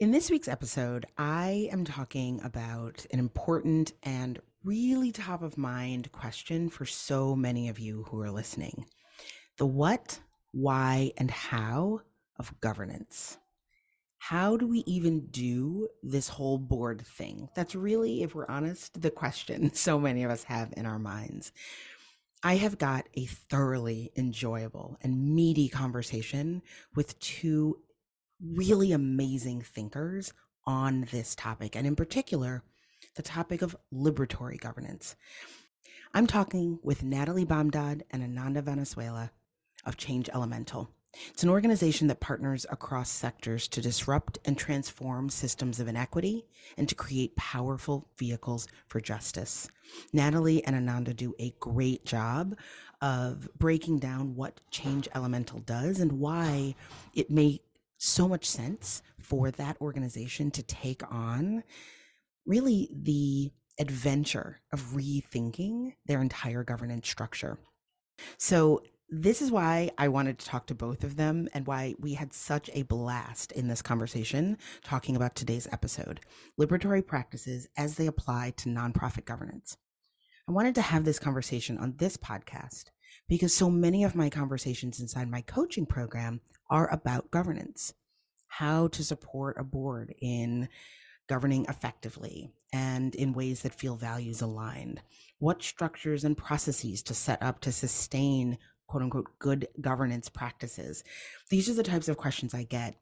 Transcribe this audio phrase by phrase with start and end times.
[0.00, 6.10] In this week's episode, I am talking about an important and really top of mind
[6.10, 8.86] question for so many of you who are listening
[9.56, 10.18] the what,
[10.50, 12.00] why, and how
[12.40, 13.38] of governance.
[14.18, 17.48] How do we even do this whole board thing?
[17.54, 21.52] That's really, if we're honest, the question so many of us have in our minds.
[22.42, 26.62] I have got a thoroughly enjoyable and meaty conversation
[26.96, 27.78] with two
[28.40, 30.32] really amazing thinkers
[30.66, 32.62] on this topic, and in particular,
[33.16, 35.16] the topic of liberatory governance.
[36.12, 39.30] I'm talking with Natalie Bamdad and Ananda Valenzuela
[39.84, 40.88] of Change Elemental.
[41.28, 46.44] It's an organization that partners across sectors to disrupt and transform systems of inequity
[46.76, 49.68] and to create powerful vehicles for justice.
[50.12, 52.56] Natalie and Ananda do a great job
[53.00, 56.74] of breaking down what Change Elemental does and why
[57.14, 57.60] it may
[57.98, 61.62] so much sense for that organization to take on
[62.46, 67.58] really the adventure of rethinking their entire governance structure.
[68.38, 72.14] So, this is why I wanted to talk to both of them and why we
[72.14, 76.20] had such a blast in this conversation talking about today's episode
[76.58, 79.76] liberatory practices as they apply to nonprofit governance.
[80.48, 82.86] I wanted to have this conversation on this podcast
[83.28, 87.94] because so many of my conversations inside my coaching program are about governance,
[88.48, 90.68] how to support a board in
[91.26, 95.00] governing effectively and in ways that feel values aligned,
[95.38, 101.02] what structures and processes to set up to sustain quote unquote good governance practices.
[101.50, 102.96] These are the types of questions I get.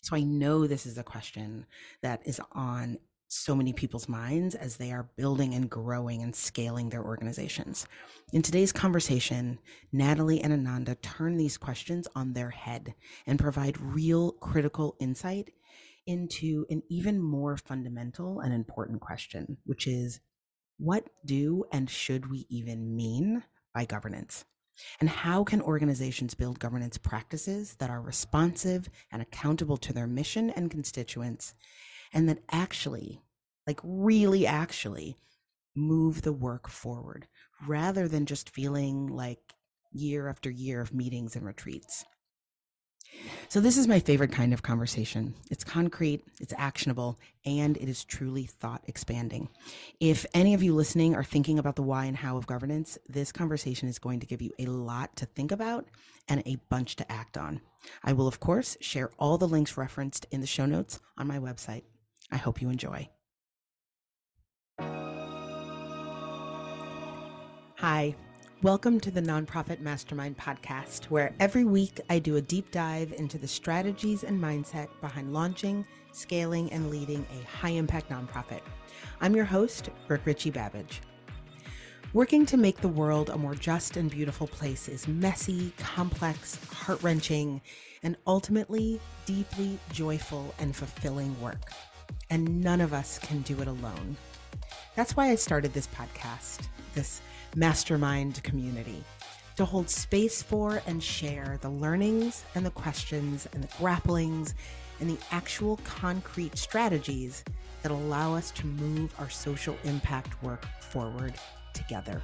[0.00, 1.66] So I know this is a question
[2.02, 2.98] that is on
[3.32, 7.86] so many people's minds as they are building and growing and scaling their organizations.
[8.32, 9.58] In today's conversation,
[9.90, 12.94] Natalie and Ananda turn these questions on their head
[13.26, 15.50] and provide real critical insight
[16.06, 20.20] into an even more fundamental and important question, which is
[20.76, 24.44] what do and should we even mean by governance?
[25.00, 30.50] And how can organizations build governance practices that are responsive and accountable to their mission
[30.50, 31.54] and constituents
[32.12, 33.22] and that actually,
[33.66, 35.16] like really actually,
[35.74, 37.26] move the work forward
[37.66, 39.54] rather than just feeling like
[39.92, 42.04] year after year of meetings and retreats.
[43.48, 45.34] So, this is my favorite kind of conversation.
[45.50, 49.50] It's concrete, it's actionable, and it is truly thought expanding.
[50.00, 53.30] If any of you listening are thinking about the why and how of governance, this
[53.30, 55.86] conversation is going to give you a lot to think about
[56.26, 57.60] and a bunch to act on.
[58.02, 61.38] I will, of course, share all the links referenced in the show notes on my
[61.38, 61.82] website.
[62.30, 63.10] I hope you enjoy.
[67.82, 68.14] Hi.
[68.62, 73.38] Welcome to the Nonprofit Mastermind podcast, where every week I do a deep dive into
[73.38, 78.60] the strategies and mindset behind launching, scaling, and leading a high impact nonprofit.
[79.20, 81.00] I'm your host, Brooke Richie Babbage.
[82.12, 87.02] Working to make the world a more just and beautiful place is messy, complex, heart
[87.02, 87.60] wrenching,
[88.04, 91.72] and ultimately deeply joyful and fulfilling work.
[92.30, 94.16] And none of us can do it alone.
[94.94, 97.20] That's why I started this podcast, this
[97.54, 99.04] mastermind community
[99.56, 104.54] to hold space for and share the learnings and the questions and the grapplings
[105.00, 107.44] and the actual concrete strategies
[107.82, 111.34] that allow us to move our social impact work forward
[111.74, 112.22] together.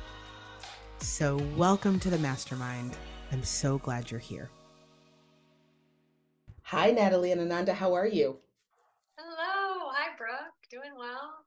[1.01, 2.97] So, welcome to the mastermind.
[3.31, 4.51] I'm so glad you're here.
[6.63, 7.75] Hi, Natalie and Ananda.
[7.75, 8.37] How are you?
[9.17, 9.91] Hello.
[9.93, 10.55] Hi, Brooke.
[10.71, 11.45] Doing well.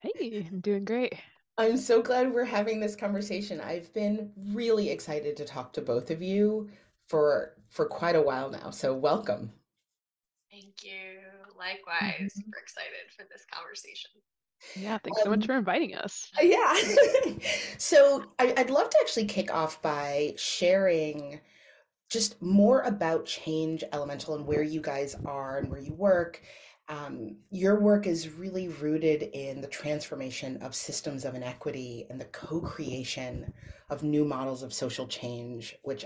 [0.00, 1.14] Hey, I'm doing great.
[1.60, 3.60] I'm so glad we're having this conversation.
[3.60, 6.70] I've been really excited to talk to both of you
[7.06, 8.70] for for quite a while now.
[8.70, 9.52] So welcome.
[10.50, 11.18] Thank you.
[11.58, 12.50] Likewise, mm-hmm.
[12.50, 14.10] we're excited for this conversation.
[14.74, 16.30] Yeah, thanks um, so much um, for inviting us.
[16.40, 16.74] Uh, yeah.
[17.78, 21.40] so I, I'd love to actually kick off by sharing
[22.08, 26.40] just more about Change Elemental and where you guys are and where you work
[26.90, 32.24] um, your work is really rooted in the transformation of systems of inequity and the
[32.26, 33.52] co-creation
[33.88, 36.04] of new models of social change which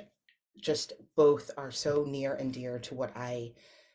[0.61, 3.51] just both are so near and dear to what i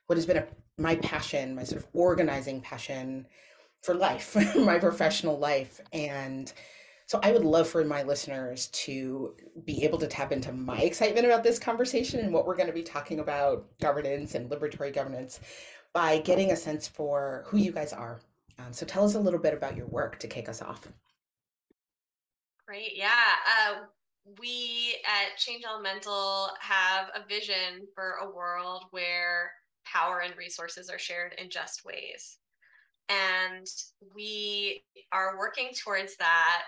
[0.08, 0.48] what has been a,
[0.78, 3.26] my passion my sort of organizing passion
[3.84, 5.80] for life my professional life.
[5.94, 6.52] And
[7.06, 9.36] so i would love for my listeners to
[9.66, 12.74] be able to tap into my excitement about this conversation and what we're going to
[12.74, 15.40] be talking about governance and liberatory governance
[15.94, 18.20] by getting a sense for who you guys are.
[18.60, 20.88] Um, so tell us a little bit about your work to kick us off.
[22.68, 22.96] Great.
[22.96, 23.10] Yeah.
[23.10, 23.76] Uh,
[24.40, 29.52] we at Change Elemental have a vision for a world where
[29.86, 32.38] power and resources are shared in just ways.
[33.08, 33.66] And
[34.14, 36.64] we are working towards that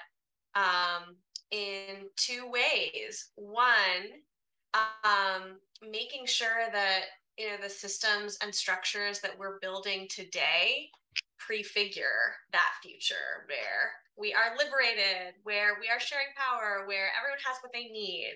[0.55, 1.15] um,
[1.51, 3.29] in two ways.
[3.35, 3.61] One,
[4.73, 5.57] um,
[5.87, 7.01] making sure that
[7.41, 10.89] you know the systems and structures that we're building today
[11.39, 17.57] prefigure that future where we are liberated, where we are sharing power, where everyone has
[17.63, 18.35] what they need,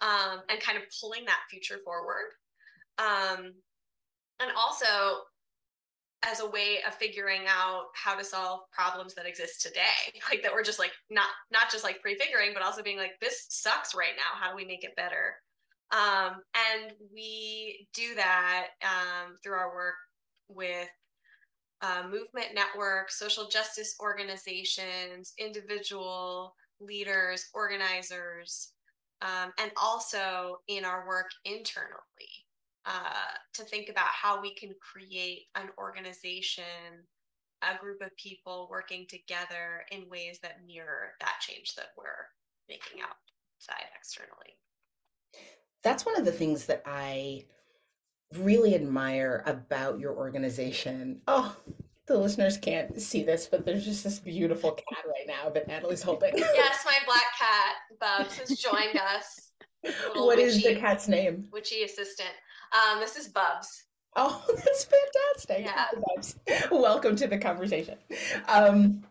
[0.00, 2.30] um, and kind of pulling that future forward.
[2.98, 3.54] Um,
[4.38, 5.24] and also
[6.24, 10.52] as a way of figuring out how to solve problems that exist today like that
[10.52, 14.14] we're just like not not just like prefiguring but also being like this sucks right
[14.16, 15.34] now how do we make it better
[15.92, 19.94] um, and we do that um, through our work
[20.48, 20.88] with
[21.82, 28.72] uh, movement networks social justice organizations individual leaders organizers
[29.22, 32.44] um, and also in our work internally
[32.86, 36.64] uh, to think about how we can create an organization,
[37.62, 42.28] a group of people working together in ways that mirror that change that we're
[42.68, 44.58] making outside externally.
[45.84, 47.44] That's one of the things that I
[48.38, 51.20] really admire about your organization.
[51.28, 51.54] Oh,
[52.06, 56.02] the listeners can't see this, but there's just this beautiful cat right now that Natalie's
[56.02, 56.32] holding.
[56.36, 59.52] yes, my black cat, Bubs, has joined us.
[60.14, 61.48] What witchy, is the cat's name?
[61.52, 62.32] Witchy assistant.
[62.72, 63.84] Um, this is Bubs.
[64.16, 65.66] Oh, that's fantastic.
[65.66, 65.86] Yeah.
[66.14, 66.36] Bubs.
[66.70, 67.98] Welcome to the conversation.
[68.48, 69.02] Um,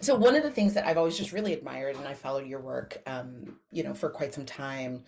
[0.00, 2.60] so one of the things that I've always just really admired, and I followed your
[2.60, 5.04] work, um, you know, for quite some time,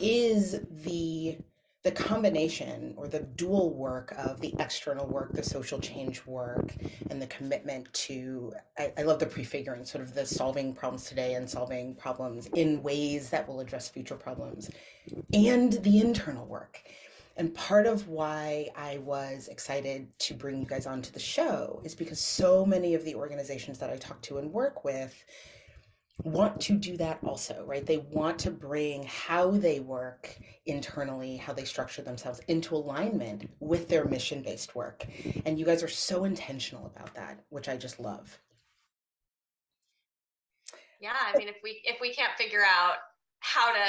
[0.00, 1.38] is the
[1.84, 6.74] the combination or the dual work of the external work, the social change work,
[7.08, 11.34] and the commitment to, I, I, love the prefiguring, sort of the solving problems today
[11.34, 14.70] and solving problems in ways that will address future problems,
[15.32, 16.82] and the internal work.
[17.38, 21.94] And part of why I was excited to bring you guys onto the show is
[21.94, 25.24] because so many of the organizations that I talk to and work with
[26.24, 27.84] want to do that also, right?
[27.84, 30.36] They want to bring how they work
[30.66, 35.06] internally, how they structure themselves into alignment with their mission based work.
[35.46, 38.38] And you guys are so intentional about that, which I just love.
[41.00, 42.96] Yeah, I mean if we if we can't figure out
[43.38, 43.84] how to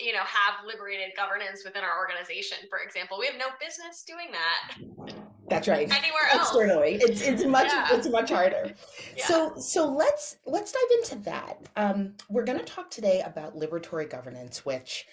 [0.00, 4.28] you know have liberated governance within our organization for example we have no business doing
[4.32, 5.12] that
[5.50, 5.90] that's right.
[5.90, 6.48] Anywhere else.
[6.48, 6.94] Externally.
[7.00, 7.88] It's it's much yeah.
[7.90, 8.72] it's much harder.
[9.16, 9.26] Yeah.
[9.26, 11.58] so so let's let's dive into that.
[11.76, 15.06] Um, we're going to talk today about liberatory governance which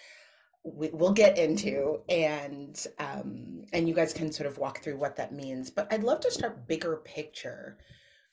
[0.63, 5.15] we, will get into and um, and you guys can sort of walk through what
[5.17, 5.69] that means.
[5.69, 7.77] But i'd love to start bigger picture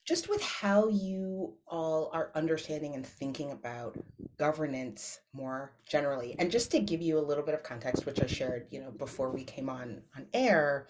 [0.04, 3.96] just with how you all are understanding and thinking about
[4.38, 6.36] governance more generally.
[6.38, 8.90] And just to give you a little bit of context which i shared you know
[8.90, 10.86] before we came on on air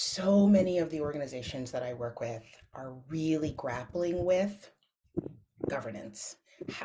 [0.00, 4.70] so many of the organizations that i work with are really grappling with
[5.68, 6.36] governance.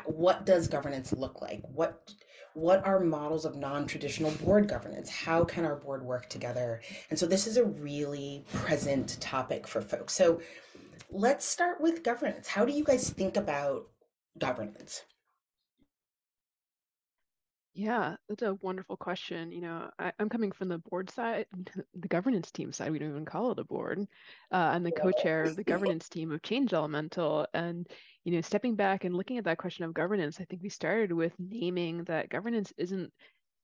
[0.04, 1.62] What does governance look like?
[1.72, 2.12] What
[2.54, 5.10] what are models of non-traditional board governance?
[5.10, 6.82] How can our board work together?
[7.08, 10.12] And so this is a really present topic for folks.
[10.12, 10.40] So
[11.08, 12.48] let's start with governance.
[12.48, 13.86] How do you guys think about
[14.38, 15.02] governance?
[17.74, 19.50] Yeah, that's a wonderful question.
[19.50, 21.46] You know, I, am coming from the board side,
[21.94, 22.92] the governance team side.
[22.92, 24.06] We don't even call it a board.
[24.52, 27.88] Uh, I'm the co-chair of the governance team of Change Elemental, and
[28.24, 31.12] you know, stepping back and looking at that question of governance, I think we started
[31.12, 33.12] with naming that governance isn't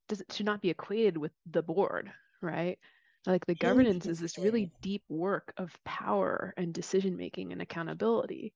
[0.09, 2.77] does it should not be equated with the board, right?
[3.25, 8.53] Like the governance is this really deep work of power and decision making and accountability.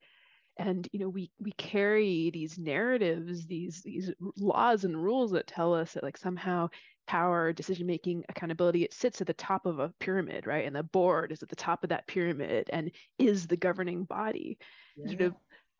[0.57, 5.73] And you know, we we carry these narratives, these these laws and rules that tell
[5.73, 6.69] us that like somehow
[7.07, 10.65] power, decision making, accountability, it sits at the top of a pyramid, right?
[10.65, 14.57] And the board is at the top of that pyramid and is the governing body.
[14.95, 15.07] Yeah.
[15.09, 15.35] Sort of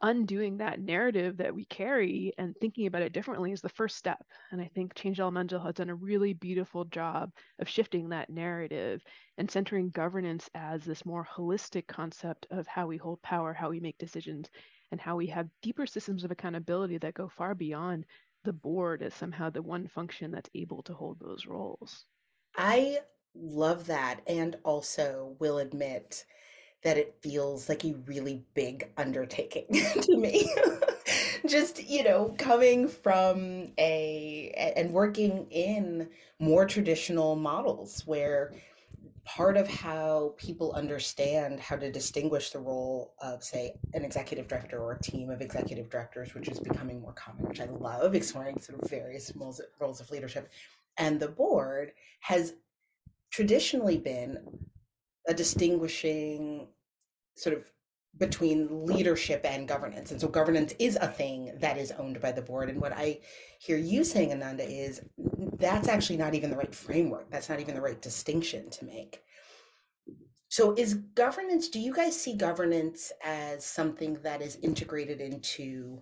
[0.06, 4.24] undoing that narrative that we carry and thinking about it differently is the first step.
[4.52, 9.02] And I think Change Elemental has done a really beautiful job of shifting that narrative
[9.40, 13.80] and centering governance as this more holistic concept of how we hold power, how we
[13.80, 14.48] make decisions,
[14.92, 18.06] and how we have deeper systems of accountability that go far beyond
[18.44, 22.06] the board as somehow the one function that's able to hold those roles.
[22.56, 23.00] I
[23.34, 26.26] love that and also will admit
[26.86, 29.66] that it feels like a really big undertaking
[30.04, 30.48] to me.
[31.48, 36.08] Just, you know, coming from a and working in
[36.40, 38.54] more traditional models where
[39.26, 44.80] part of how people understand how to distinguish the role of say an executive director
[44.80, 48.60] or a team of executive directors which is becoming more common which i love exploring
[48.60, 49.60] sort of various roles,
[50.00, 50.52] of leadership
[50.98, 52.54] and the board has
[53.32, 54.38] traditionally been
[55.28, 56.68] a distinguishing
[57.36, 57.72] sort of
[58.18, 60.12] between leadership and governance.
[60.12, 62.70] And so governance is a thing that is owned by the board.
[62.70, 63.20] And what I
[63.60, 65.02] hear you saying, Ananda, is
[65.60, 67.30] that's actually not even the right framework.
[67.30, 69.22] That's not even the right distinction to make.
[70.48, 76.02] So is governance, do you guys see governance as something that is integrated into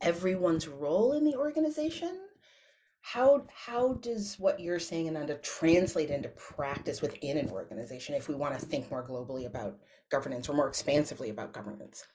[0.00, 2.18] everyone's role in the organization?
[3.02, 8.34] How how does what you're saying, Ananda, translate into practice within an organization if we
[8.34, 9.78] want to think more globally about
[10.10, 12.06] governance or more expansively about governance?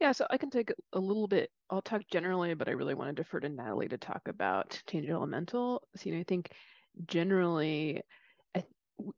[0.00, 1.50] Yeah, so I can take a little bit.
[1.70, 5.08] I'll talk generally, but I really want to defer to Natalie to talk about change
[5.08, 5.82] elemental.
[5.96, 6.52] So, you know, I think
[7.06, 8.02] generally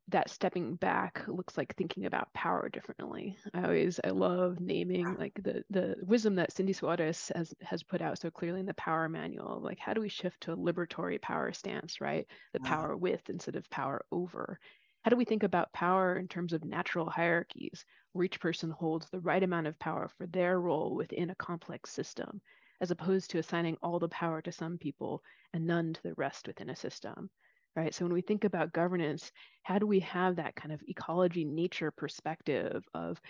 [0.09, 3.37] that stepping back looks like thinking about power differently.
[3.55, 8.03] I always I love naming like the the wisdom that Cyndi Suarez has has put
[8.03, 9.61] out so clearly in the power manual.
[9.63, 12.27] Like how do we shift to a liberatory power stance, right?
[12.53, 12.77] The uh-huh.
[12.77, 14.59] power with instead of power over.
[15.03, 19.09] How do we think about power in terms of natural hierarchies, where each person holds
[19.09, 22.43] the right amount of power for their role within a complex system,
[22.83, 25.23] as opposed to assigning all the power to some people
[25.55, 27.31] and none to the rest within a system?
[27.77, 27.95] Right?
[27.95, 29.31] So when we think about governance,
[29.63, 33.21] how do we have that kind of ecology nature perspective of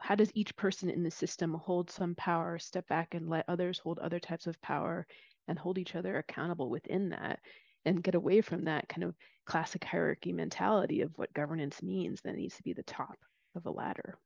[0.00, 3.78] how does each person in the system hold some power, step back and let others
[3.78, 5.06] hold other types of power
[5.48, 7.38] and hold each other accountable within that
[7.84, 9.14] and get away from that kind of
[9.46, 13.16] classic hierarchy mentality of what governance means that needs to be the top
[13.54, 14.18] of a ladder.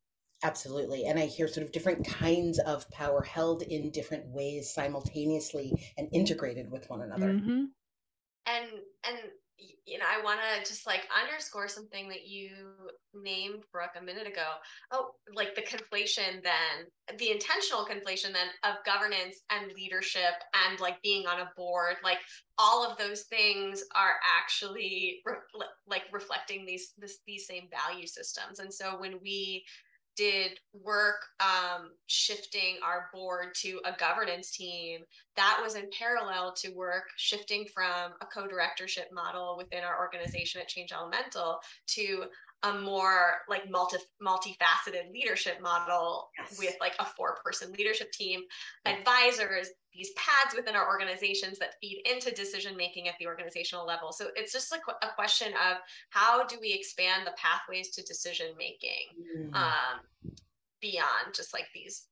[0.42, 1.04] Absolutely.
[1.04, 6.08] And I hear sort of different kinds of power held in different ways simultaneously and
[6.12, 7.34] integrated with one another.
[7.34, 7.64] Mm-hmm.
[8.46, 8.66] And
[9.04, 9.18] and
[9.86, 12.50] you know, I want to just like underscore something that you
[13.14, 14.46] named, Brooke, a minute ago.
[14.92, 20.34] Oh, like the conflation, then the intentional conflation, then of governance and leadership
[20.68, 21.96] and like being on a board.
[22.04, 22.18] Like
[22.58, 25.34] all of those things are actually re-
[25.86, 28.58] like reflecting these this, these same value systems.
[28.60, 29.64] And so when we
[30.16, 35.00] did work um, shifting our board to a governance team
[35.36, 40.68] that was in parallel to work shifting from a co-directorship model within our organization at
[40.68, 42.24] change elemental to
[42.62, 46.58] a more like multi multifaceted leadership model yes.
[46.58, 48.42] with like a four person leadership team,
[48.84, 54.12] advisors, these pads within our organizations that feed into decision making at the organizational level.
[54.12, 55.78] So it's just like a question of
[56.10, 59.54] how do we expand the pathways to decision making mm.
[59.54, 60.34] um,
[60.80, 62.06] beyond just like these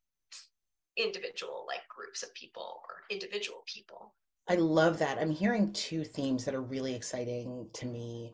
[0.97, 4.15] individual like groups of people or individual people.
[4.49, 5.19] I love that.
[5.19, 8.33] I'm hearing two themes that are really exciting to me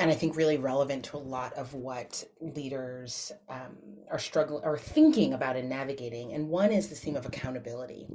[0.00, 3.76] and I think really relevant to a lot of what leaders um,
[4.10, 6.32] are struggling or thinking about and navigating.
[6.32, 8.06] And one is the theme of accountability.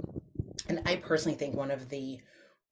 [0.68, 2.20] And I personally think one of the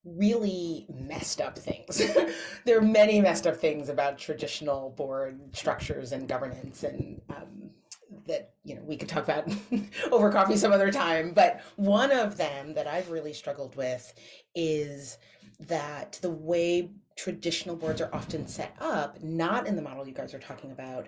[0.03, 2.01] really messed up things.
[2.65, 7.69] there are many messed up things about traditional board structures and governance and um,
[8.25, 9.47] that you know we could talk about
[10.11, 14.13] over coffee some other time but one of them that i've really struggled with
[14.55, 15.17] is
[15.59, 20.33] that the way traditional boards are often set up, not in the model you guys
[20.33, 21.07] are talking about,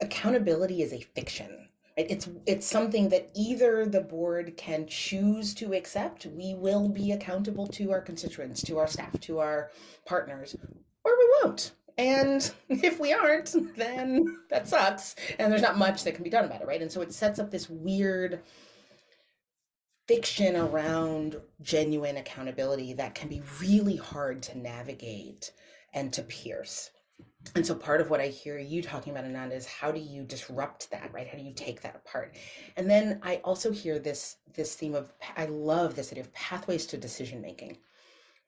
[0.00, 1.68] accountability is a fiction.
[1.96, 2.06] Right?
[2.08, 7.66] It's it's something that either the board can choose to accept, we will be accountable
[7.68, 9.70] to our constituents, to our staff, to our
[10.06, 10.56] partners,
[11.04, 11.72] or we won't.
[11.98, 15.16] And if we aren't, then that sucks.
[15.38, 16.80] And there's not much that can be done about it, right?
[16.80, 18.40] And so it sets up this weird
[20.08, 25.52] fiction around genuine accountability that can be really hard to navigate
[25.92, 26.90] and to pierce.
[27.54, 30.24] And so part of what I hear you talking about, Ananda, is how do you
[30.24, 31.28] disrupt that, right?
[31.28, 32.36] How do you take that apart?
[32.76, 36.86] And then I also hear this this theme of I love this idea of pathways
[36.86, 37.78] to decision making.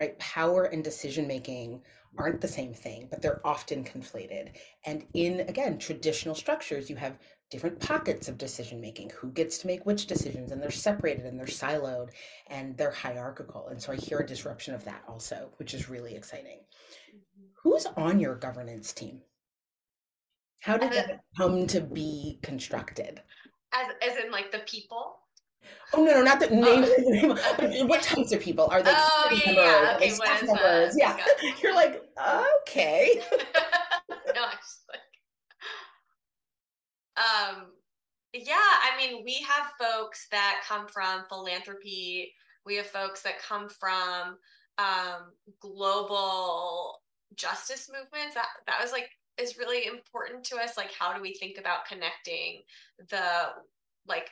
[0.01, 0.19] Right?
[0.19, 1.83] Power and decision making
[2.17, 4.53] aren't the same thing, but they're often conflated.
[4.87, 7.19] And in again, traditional structures, you have
[7.51, 11.39] different pockets of decision making who gets to make which decisions and they're separated and
[11.39, 12.11] they're siloed
[12.49, 16.15] and they're hierarchical and so i hear a disruption of that also which is really
[16.15, 16.59] exciting
[17.09, 17.47] mm-hmm.
[17.63, 19.21] who's on your governance team
[20.61, 23.21] how did that come to be constructed
[23.73, 25.17] as, as in like the people
[25.93, 26.85] Oh no, no, not the name.
[27.63, 27.87] Oh.
[27.87, 28.93] what types of people are they?
[28.95, 29.65] Oh yeah, members?
[29.65, 29.97] yeah.
[29.97, 30.95] Okay, staff members?
[30.97, 31.17] Yeah,
[31.63, 32.03] you're like
[32.63, 33.23] okay.
[34.35, 34.47] no,
[37.21, 37.67] um,
[38.33, 42.33] yeah, I mean, we have folks that come from philanthropy.
[42.65, 44.39] We have folks that come from
[44.79, 47.01] um, global
[47.35, 48.35] justice movements.
[48.35, 50.77] That that was like is really important to us.
[50.77, 52.63] Like, how do we think about connecting
[53.11, 53.51] the
[54.07, 54.31] like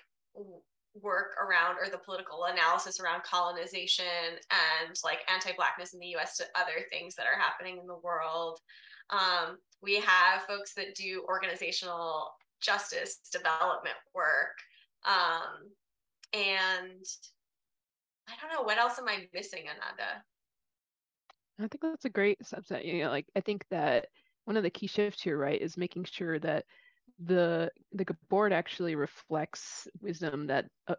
[1.02, 4.04] work around or the political analysis around colonization
[4.50, 8.58] and like anti-blackness in the US to other things that are happening in the world.
[9.10, 12.30] Um, we have folks that do organizational
[12.60, 14.56] justice development work.
[15.04, 15.70] Um,
[16.32, 17.04] and
[18.28, 20.22] I don't know what else am I missing, Ananda?
[21.60, 22.84] I think that's a great subset.
[22.84, 24.06] You know, like I think that
[24.44, 26.64] one of the key shifts here, right, is making sure that
[27.24, 30.94] the the board actually reflects wisdom that uh,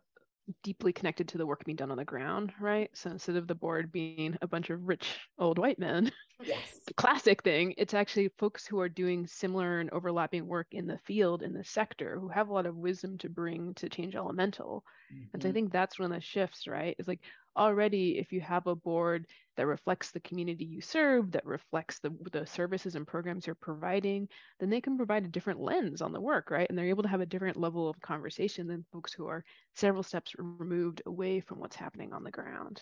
[0.63, 2.89] deeply connected to the work being done on the ground, right?
[2.93, 6.11] So instead of the board being a bunch of rich old white men,
[6.43, 6.79] yes.
[6.97, 11.43] classic thing, it's actually folks who are doing similar and overlapping work in the field,
[11.43, 14.83] in the sector, who have a lot of wisdom to bring to change elemental.
[15.13, 15.23] Mm-hmm.
[15.33, 15.55] And so I mm-hmm.
[15.55, 16.95] think that's one of the shifts, right?
[16.99, 17.21] Is like
[17.57, 19.25] already if you have a board
[19.57, 24.27] that reflects the community you serve, that reflects the, the services and programs you're providing,
[24.59, 26.67] then they can provide a different lens on the work, right?
[26.69, 29.43] And they're able to have a different level of conversation than folks who are
[29.75, 32.81] several steps removed away from what's happening on the ground.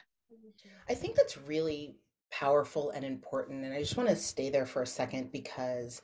[0.90, 1.96] I think that's really
[2.32, 3.64] powerful and important.
[3.64, 6.02] And I just want to stay there for a second because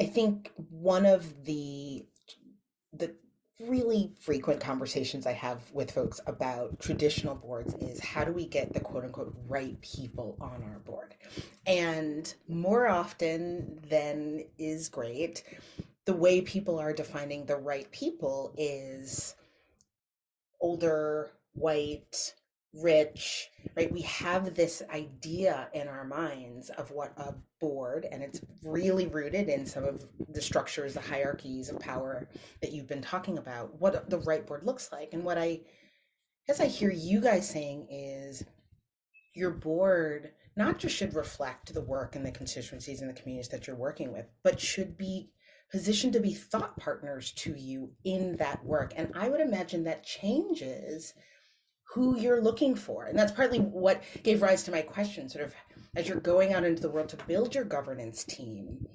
[0.00, 2.06] I think one of the
[2.92, 3.14] the
[3.60, 8.72] really frequent conversations I have with folks about traditional boards is how do we get
[8.72, 11.14] the quote unquote right people on our board?
[11.66, 15.44] And more often than is great,
[16.06, 19.34] the way people are defining the right people is
[20.60, 22.34] older, white,
[22.72, 23.92] rich, right?
[23.92, 29.48] We have this idea in our minds of what a board, and it's really rooted
[29.48, 32.28] in some of the structures, the hierarchies of power
[32.60, 35.10] that you've been talking about, what the right board looks like.
[35.12, 35.60] And what I
[36.46, 38.44] guess I hear you guys saying is
[39.34, 43.66] your board not just should reflect the work and the constituencies and the communities that
[43.66, 45.30] you're working with, but should be
[45.70, 48.92] positioned to be thought partners to you in that work.
[48.96, 51.14] And I would imagine that changes
[51.92, 53.06] who you're looking for.
[53.06, 55.54] And that's partly what gave rise to my question sort of
[55.96, 58.86] as you're going out into the world to build your governance team,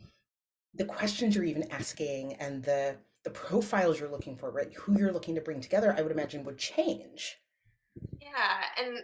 [0.73, 4.71] the questions you're even asking and the the profiles you're looking for, right?
[4.75, 7.35] Who you're looking to bring together, I would imagine would change.
[8.21, 8.99] Yeah, and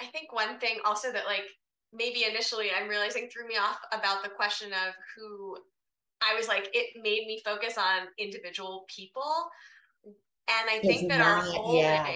[0.00, 1.44] I think one thing also that like
[1.92, 5.58] maybe initially I'm realizing threw me off about the question of who
[6.22, 9.48] I was like it made me focus on individual people
[10.48, 12.06] and I think that our holding, yeah,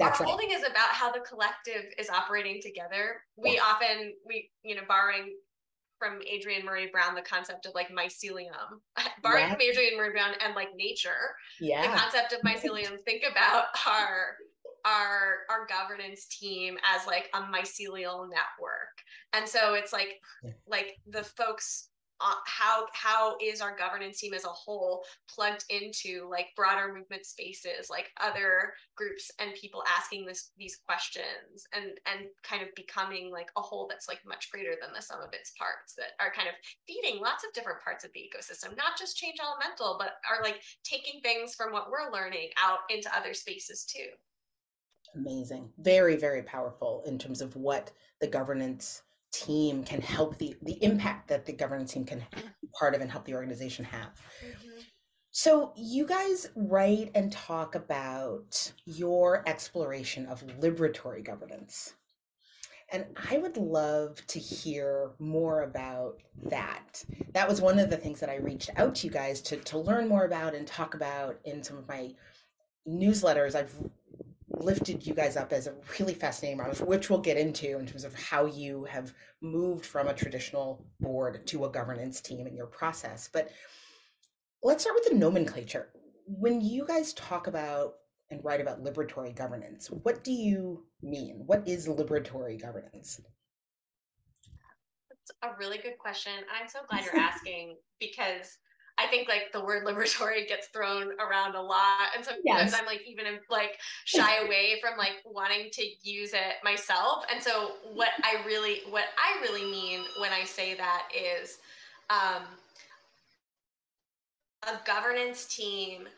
[0.00, 0.16] our right.
[0.16, 3.22] holding is about how the collective is operating together.
[3.36, 3.62] We yeah.
[3.62, 5.34] often, we, you know, borrowing
[5.98, 8.80] from Adrienne Maree Brown, the concept of like mycelium,
[9.22, 9.52] borrowing yeah.
[9.52, 11.82] from Adrienne Maree Brown and like nature, yeah.
[11.82, 12.98] the concept of mycelium.
[13.04, 14.36] think about our
[14.86, 18.96] our our governance team as like a mycelial network,
[19.32, 20.20] and so it's like
[20.66, 21.88] like the folks
[22.20, 27.26] uh, how how is our governance team as a whole plugged into like broader movement
[27.26, 33.30] spaces like other groups and people asking this these questions and and kind of becoming
[33.30, 36.32] like a whole that's like much greater than the sum of its parts that are
[36.32, 36.54] kind of
[36.86, 40.60] feeding lots of different parts of the ecosystem not just change elemental but are like
[40.84, 44.08] taking things from what we're learning out into other spaces too.
[45.14, 45.70] Amazing.
[45.78, 49.02] Very very powerful in terms of what the governance
[49.42, 52.24] team can help the the impact that the governance team can
[52.62, 54.10] be part of and help the organization have.
[54.44, 54.80] Mm-hmm.
[55.36, 61.94] So you guys write and talk about your exploration of liberatory governance.
[62.92, 67.04] And I would love to hear more about that.
[67.32, 69.78] That was one of the things that I reached out to you guys to, to
[69.78, 72.12] learn more about and talk about in some of my
[72.88, 73.56] newsletters.
[73.56, 73.74] I've
[74.60, 78.04] lifted you guys up as a really fascinating model, which we'll get into in terms
[78.04, 82.66] of how you have moved from a traditional board to a governance team in your
[82.66, 83.28] process.
[83.32, 83.50] But
[84.62, 85.88] let's start with the nomenclature.
[86.26, 87.94] When you guys talk about
[88.30, 91.42] and write about liberatory governance, what do you mean?
[91.46, 93.20] What is liberatory governance?
[95.10, 96.32] That's a really good question.
[96.60, 98.58] I'm so glad you're asking because
[98.96, 102.10] I think like the word liberatory gets thrown around a lot.
[102.14, 102.74] And sometimes yes.
[102.78, 107.24] I'm like even like shy away from like wanting to use it myself.
[107.32, 111.58] And so what I really what I really mean when I say that is
[112.10, 112.44] um
[114.66, 116.08] a governance team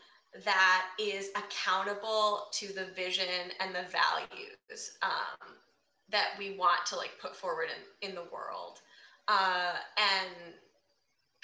[0.44, 5.54] that is accountable to the vision and the values um,
[6.10, 7.68] that we want to like put forward
[8.02, 8.80] in, in the world
[9.28, 10.54] uh, and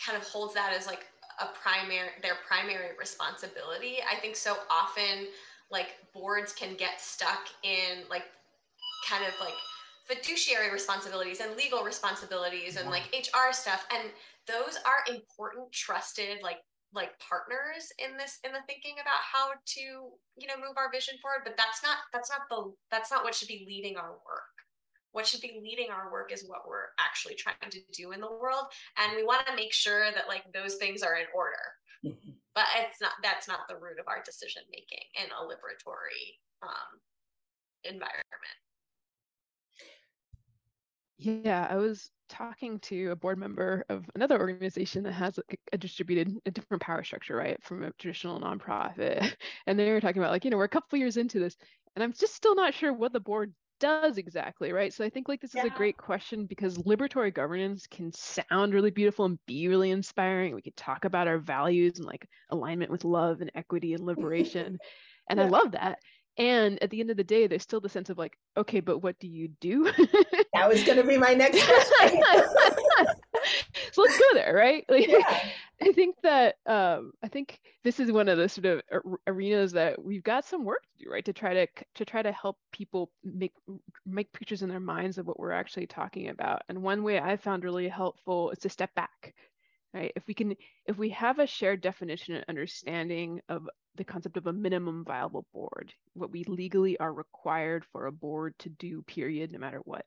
[0.04, 1.06] kind of holds that as like
[1.40, 3.98] a primary their primary responsibility.
[4.10, 5.28] I think so often
[5.70, 8.24] like boards can get stuck in like
[9.08, 9.54] kind of like
[10.06, 14.10] fiduciary responsibilities and legal responsibilities and like hr stuff and
[14.46, 16.58] those are important trusted like
[16.94, 19.80] like partners in this in the thinking about how to
[20.36, 23.34] you know move our vision forward but that's not that's not the that's not what
[23.34, 24.52] should be leading our work.
[25.12, 28.30] What should be leading our work is what we're actually trying to do in the
[28.30, 28.64] world
[28.98, 31.56] and we want to make sure that like those things are in order.
[32.04, 32.30] Mm-hmm.
[32.52, 36.98] but it's not that's not the root of our decision making in a liberatory um,
[37.84, 38.58] environment.
[41.18, 45.78] Yeah i was talking to a board member of another organization that has a, a,
[45.78, 49.32] distributed a different power structure right from a traditional nonprofit.
[49.68, 51.56] And they were talking about like you know we're a couple years into this
[51.94, 54.92] and i'm just still not sure what the board does exactly right?
[54.94, 55.62] So i think like this yeah.
[55.62, 60.54] is a great question because liberatory governance can sound really beautiful and be really inspiring.
[60.54, 64.78] We could talk about our values and like alignment with love and equity and liberation
[65.28, 65.46] and yeah.
[65.46, 65.98] i love that.
[66.38, 68.98] And at the end of the day there's still the sense of like okay but
[68.98, 69.90] what do you do?
[70.54, 72.22] That was going to be my next question
[73.92, 74.84] so let's go there right?
[74.88, 75.38] Like, yeah.
[75.82, 78.82] i think that um, i think this is one of the sort of
[79.26, 81.24] arenas that we've got some work to do right?
[81.24, 83.52] To try to to try to help people make
[84.06, 86.62] make pictures in their minds of what we're actually talking about.
[86.68, 89.34] And one way i found really helpful is to step back
[89.94, 90.12] right?
[90.16, 90.54] If we can
[90.86, 95.46] if we have a shared definition and understanding of the concept of a minimum viable
[95.52, 100.06] board what we legally are required for a board to do period no matter what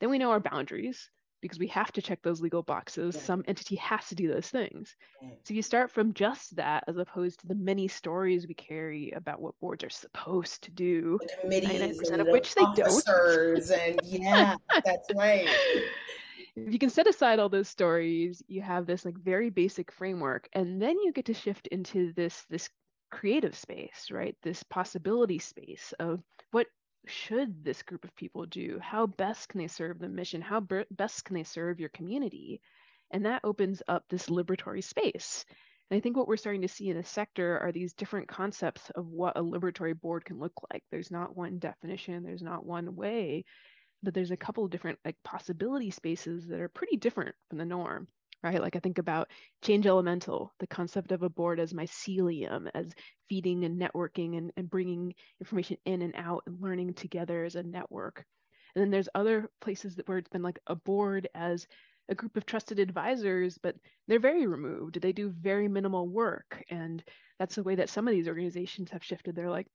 [0.00, 1.08] then we know our boundaries
[1.42, 3.20] because we have to check those legal boxes.
[3.20, 4.96] Some entity has to do those things.
[5.20, 5.36] Right.
[5.44, 9.42] So you start from just that as opposed to the many stories we carry about
[9.42, 11.18] what boards are supposed to do.
[11.20, 13.08] The committees and of which they don't.
[13.70, 15.48] and yeah, that's right.
[16.54, 20.48] If you can set aside all those stories, you have this like very basic framework,
[20.52, 22.70] and then you get to shift into this this
[23.10, 24.36] creative space, right?
[24.42, 26.66] This possibility space of what
[27.06, 28.78] should this group of people do?
[28.80, 30.40] How best can they serve the mission?
[30.40, 32.60] How be- best can they serve your community?
[33.10, 35.44] And that opens up this liberatory space.
[35.90, 38.88] And I think what we're starting to see in the sector are these different concepts
[38.90, 40.82] of what a liberatory board can look like.
[40.90, 43.44] There's not one definition, there's not one way,
[44.02, 47.66] but there's a couple of different like possibility spaces that are pretty different from the
[47.66, 48.08] norm
[48.42, 48.60] right?
[48.60, 49.28] Like I think about
[49.62, 52.92] change elemental, the concept of a board as mycelium, as
[53.28, 57.62] feeding and networking and, and bringing information in and out and learning together as a
[57.62, 58.24] network.
[58.74, 61.66] And then there's other places that where it's been like a board as
[62.08, 63.76] a group of trusted advisors, but
[64.08, 65.00] they're very removed.
[65.00, 66.62] They do very minimal work.
[66.68, 67.02] And
[67.38, 69.36] that's the way that some of these organizations have shifted.
[69.36, 69.68] They're like,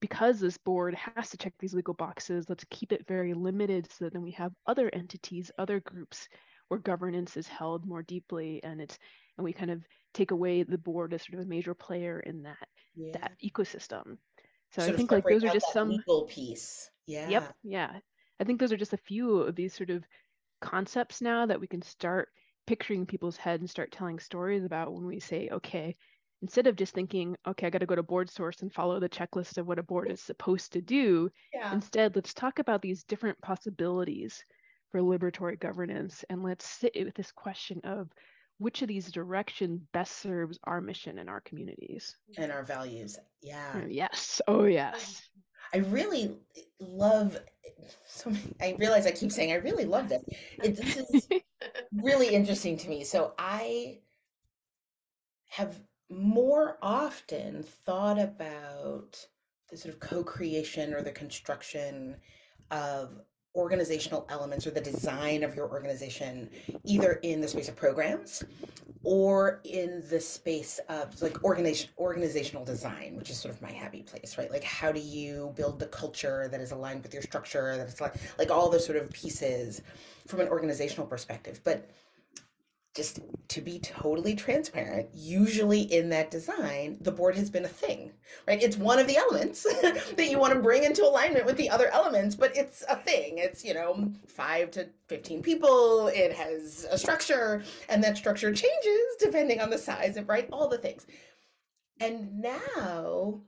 [0.00, 4.04] because this board has to check these legal boxes, let's keep it very limited so
[4.04, 6.28] that then we have other entities, other groups
[6.72, 8.98] where governance is held more deeply and it's
[9.36, 12.42] and we kind of take away the board as sort of a major player in
[12.42, 13.12] that yeah.
[13.12, 14.16] that ecosystem
[14.70, 17.90] so sort i think like those are just some legal piece yeah yep yeah
[18.40, 20.02] i think those are just a few of these sort of
[20.62, 22.30] concepts now that we can start
[22.66, 25.94] picturing people's head and start telling stories about when we say okay
[26.40, 29.58] instead of just thinking okay i got to go to BoardSource and follow the checklist
[29.58, 31.70] of what a board is supposed to do yeah.
[31.74, 34.42] instead let's talk about these different possibilities
[34.92, 38.10] for liberatory governance and let's sit with this question of
[38.58, 42.14] which of these directions best serves our mission and our communities.
[42.36, 43.72] And our values yeah.
[43.74, 45.22] Oh, yes oh yes.
[45.74, 46.36] I really
[46.78, 47.38] love
[48.06, 50.22] so i realize i keep saying i really love this.
[50.62, 51.28] It, this is
[51.92, 53.02] really interesting to me.
[53.02, 53.98] So i
[55.48, 59.26] have more often thought about
[59.70, 62.16] the sort of co-creation or the construction
[62.70, 63.20] of
[63.54, 66.48] organizational elements or the design of your organization
[66.84, 68.42] either in the space of programs
[69.04, 74.02] or in the space of like organization organizational design which is sort of my happy
[74.02, 74.50] place right?
[74.50, 78.00] Like how do you build the culture that is aligned with your structure that is
[78.00, 79.82] like like all those sort of pieces
[80.26, 81.60] from an organizational perspective.
[81.64, 81.90] But
[82.94, 88.12] just to be totally transparent, usually in that design, the board has been a thing,
[88.46, 88.62] right?
[88.62, 91.88] It's one of the elements that you want to bring into alignment with the other
[91.88, 93.38] elements, but it's a thing.
[93.38, 99.16] It's, you know, five to 15 people, it has a structure, and that structure changes
[99.18, 100.48] depending on the size of, right?
[100.52, 101.06] All the things.
[101.98, 103.40] And now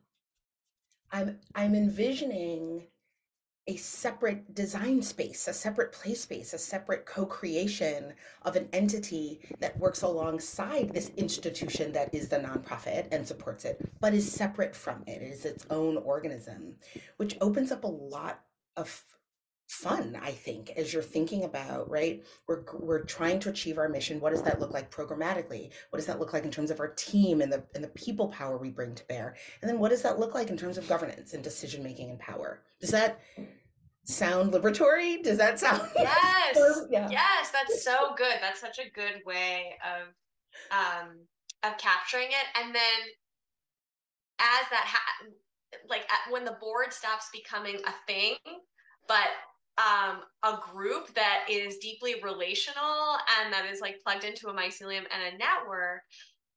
[1.13, 2.85] I'm I'm envisioning
[3.67, 9.41] a separate design space, a separate play space, a separate co creation of an entity
[9.59, 14.77] that works alongside this institution that is the nonprofit and supports it, but is separate
[14.77, 15.23] from it.
[15.23, 16.75] It is its own organism,
[17.17, 18.41] which opens up a lot
[18.77, 19.03] of
[19.67, 24.21] fun i think as you're thinking about right we're we're trying to achieve our mission
[24.21, 25.71] what does that look like programmatically?
[25.91, 28.29] What does that look like in terms of our team and the and the people
[28.29, 29.37] power we bring to bear?
[29.61, 32.19] And then what does that look like in terms of governance and decision making and
[32.19, 32.63] power?
[32.81, 33.21] Does that
[34.05, 35.23] sound liberatory?
[35.23, 36.57] Does that sound yes
[36.91, 37.09] yeah.
[37.11, 40.09] yes that's so good that's such a good way of
[40.71, 41.11] um
[41.63, 43.01] of capturing it and then
[44.39, 45.27] as that ha-
[45.89, 48.37] like when the board stops becoming a thing
[49.09, 49.29] but
[49.79, 55.05] um, a group that is deeply relational and that is like plugged into a mycelium
[55.11, 56.03] and a network,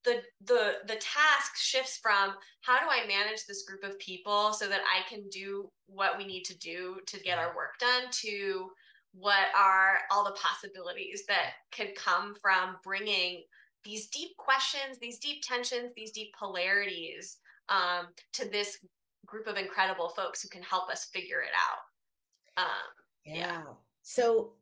[0.03, 4.67] the the the task shifts from how do I manage this group of people so
[4.67, 8.69] that I can do what we need to do to get our work done to
[9.13, 13.43] what are all the possibilities that could come from bringing
[13.83, 17.37] these deep questions, these deep tensions, these deep polarities
[17.69, 18.77] um, to this
[19.25, 22.63] group of incredible folks who can help us figure it out.
[22.63, 23.63] Um, yeah.
[24.01, 24.53] So,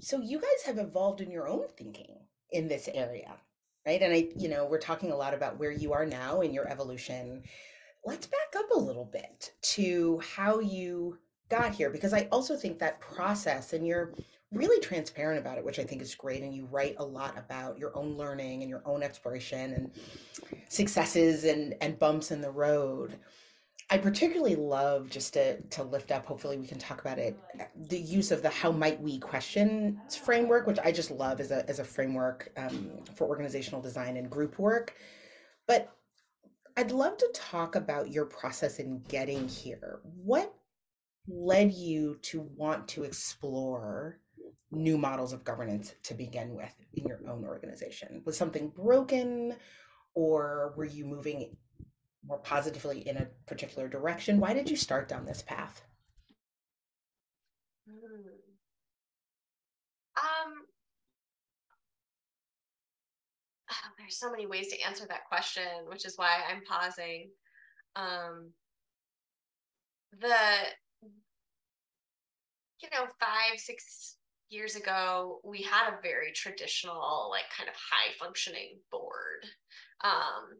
[0.00, 2.16] so you guys have evolved in your own thinking
[2.50, 3.36] in this area,
[3.86, 4.02] right?
[4.02, 6.68] And I, you know, we're talking a lot about where you are now in your
[6.68, 7.42] evolution.
[8.04, 12.78] Let's back up a little bit to how you got here, because I also think
[12.78, 14.12] that process, and you're
[14.52, 16.42] really transparent about it, which I think is great.
[16.42, 19.90] And you write a lot about your own learning and your own exploration and
[20.68, 23.18] successes and and bumps in the road.
[23.90, 26.26] I particularly love just to to lift up.
[26.26, 27.38] Hopefully, we can talk about it.
[27.74, 31.68] The use of the "How might we" question framework, which I just love as a
[31.68, 34.94] as a framework um, for organizational design and group work.
[35.66, 35.90] But
[36.76, 40.00] I'd love to talk about your process in getting here.
[40.02, 40.54] What
[41.26, 44.20] led you to want to explore
[44.70, 48.22] new models of governance to begin with in your own organization?
[48.26, 49.56] Was something broken,
[50.14, 51.56] or were you moving
[52.26, 54.40] more positively in a particular direction?
[54.40, 55.82] Why did you start down this path?
[57.88, 58.28] Hmm.
[60.16, 60.52] Um,
[63.98, 67.30] there's so many ways to answer that question, which is why I'm pausing.
[67.96, 68.52] Um,
[70.20, 70.34] the
[72.82, 74.16] you know five six
[74.50, 79.44] years ago we had a very traditional like kind of high functioning board
[80.02, 80.56] um,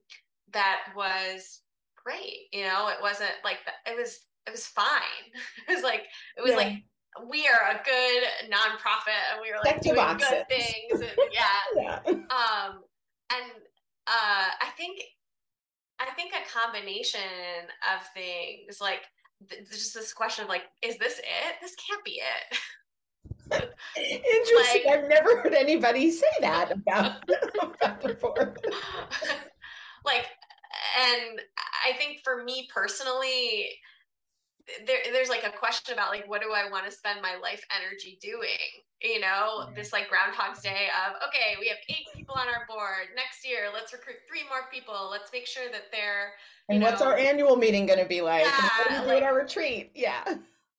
[0.52, 1.60] that was
[1.96, 2.48] great.
[2.52, 3.90] You know, it wasn't like that.
[3.90, 5.32] It was it was fine.
[5.68, 6.04] it was like
[6.36, 6.56] it was yeah.
[6.56, 6.84] like
[7.28, 10.28] we are a good nonprofit and we were like doing boxes.
[10.28, 11.42] good things and yeah.
[11.76, 12.00] yeah.
[12.06, 12.82] Um
[13.32, 13.52] and
[14.06, 15.00] uh I think
[15.98, 17.20] I think a combination
[17.94, 19.02] of things like
[19.48, 21.56] th- just this question of like is this it?
[21.60, 22.58] This can't be it.
[23.96, 24.82] Interesting.
[24.86, 27.24] Like, I've never heard anybody say that about,
[27.62, 28.54] about before.
[30.04, 30.26] Like
[30.98, 31.40] and
[31.84, 33.68] I think for me personally,
[34.86, 37.64] there, there's like a question about like what do I want to spend my life
[37.76, 38.84] energy doing?
[39.02, 39.74] You know, yeah.
[39.74, 43.14] this like Groundhog's Day of okay, we have eight people on our board.
[43.14, 45.08] Next year, let's recruit three more people.
[45.10, 46.32] Let's make sure that they're.
[46.68, 48.44] and know, what's our annual meeting going to be like?
[48.90, 49.92] Yeah, like, our retreat.
[49.94, 50.22] Yeah.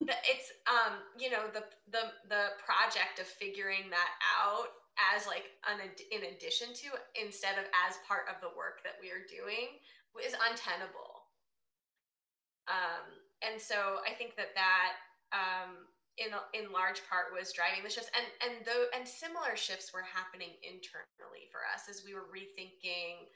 [0.00, 4.68] It's um, you know, the the the project of figuring that out
[5.14, 5.80] as like an
[6.12, 9.80] in addition to instead of as part of the work that we are doing
[10.20, 11.30] is untenable
[12.68, 13.06] um,
[13.40, 15.00] and so i think that that
[15.32, 19.94] um, in in large part was driving the shifts and and though and similar shifts
[19.94, 23.30] were happening internally for us as we were rethinking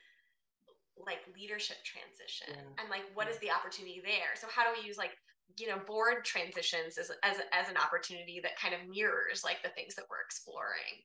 [0.95, 2.79] like leadership transition yeah.
[2.79, 5.19] and like what is the opportunity there so how do we use like
[5.59, 9.71] you know board transitions as, as as an opportunity that kind of mirrors like the
[9.71, 11.05] things that we're exploring.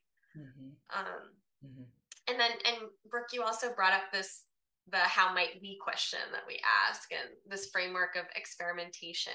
[0.95, 1.31] Um
[1.65, 1.83] mm-hmm.
[2.27, 4.43] and then and brooke you also brought up this
[4.91, 9.33] the how might we question that we ask and this framework of experimentation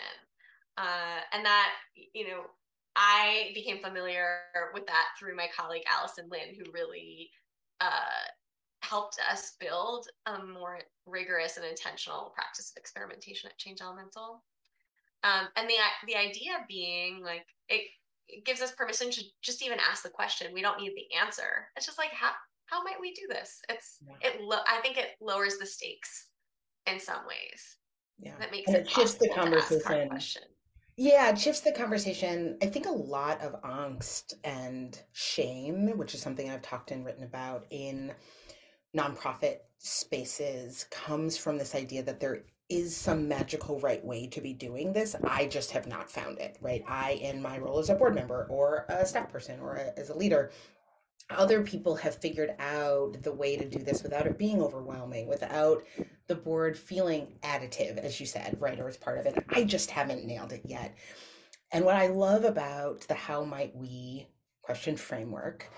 [0.78, 1.70] uh and that
[2.12, 2.42] you know
[2.96, 4.38] i became familiar
[4.72, 7.30] with that through my colleague allison lynn who really
[7.80, 8.26] uh
[8.82, 14.42] helped us build a more rigorous and intentional practice of experimentation at change elemental
[15.24, 15.74] um, and the
[16.06, 17.88] the idea being like it,
[18.28, 20.52] it gives us permission to just even ask the question.
[20.52, 21.68] We don't need the answer.
[21.76, 22.30] It's just like how
[22.66, 23.60] how might we do this?
[23.68, 24.28] It's yeah.
[24.28, 24.40] it.
[24.40, 26.28] Lo- I think it lowers the stakes
[26.86, 27.76] in some ways.
[28.18, 30.42] Yeah, that makes and it, it shifts the conversation.
[30.96, 32.56] Yeah, it shifts the conversation.
[32.62, 37.24] I think a lot of angst and shame, which is something I've talked and written
[37.24, 38.12] about in
[38.96, 44.52] nonprofit spaces, comes from this idea that there is some magical right way to be
[44.52, 45.14] doing this.
[45.24, 46.82] I just have not found it, right?
[46.88, 50.10] I, in my role as a board member or a staff person or a, as
[50.10, 50.50] a leader,
[51.30, 55.82] other people have figured out the way to do this without it being overwhelming, without
[56.26, 59.42] the board feeling additive, as you said, right, or as part of it.
[59.50, 60.94] I just haven't nailed it yet.
[61.72, 64.28] And what I love about the how might we
[64.62, 65.68] question framework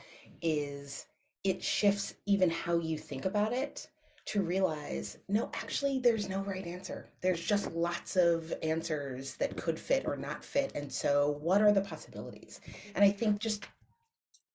[0.42, 1.06] is
[1.42, 3.88] it shifts even how you think about it
[4.26, 7.08] to realize no, actually, there's no right answer.
[7.20, 10.72] There's just lots of answers that could fit or not fit.
[10.74, 12.60] And so, what are the possibilities?
[12.94, 13.66] And I think just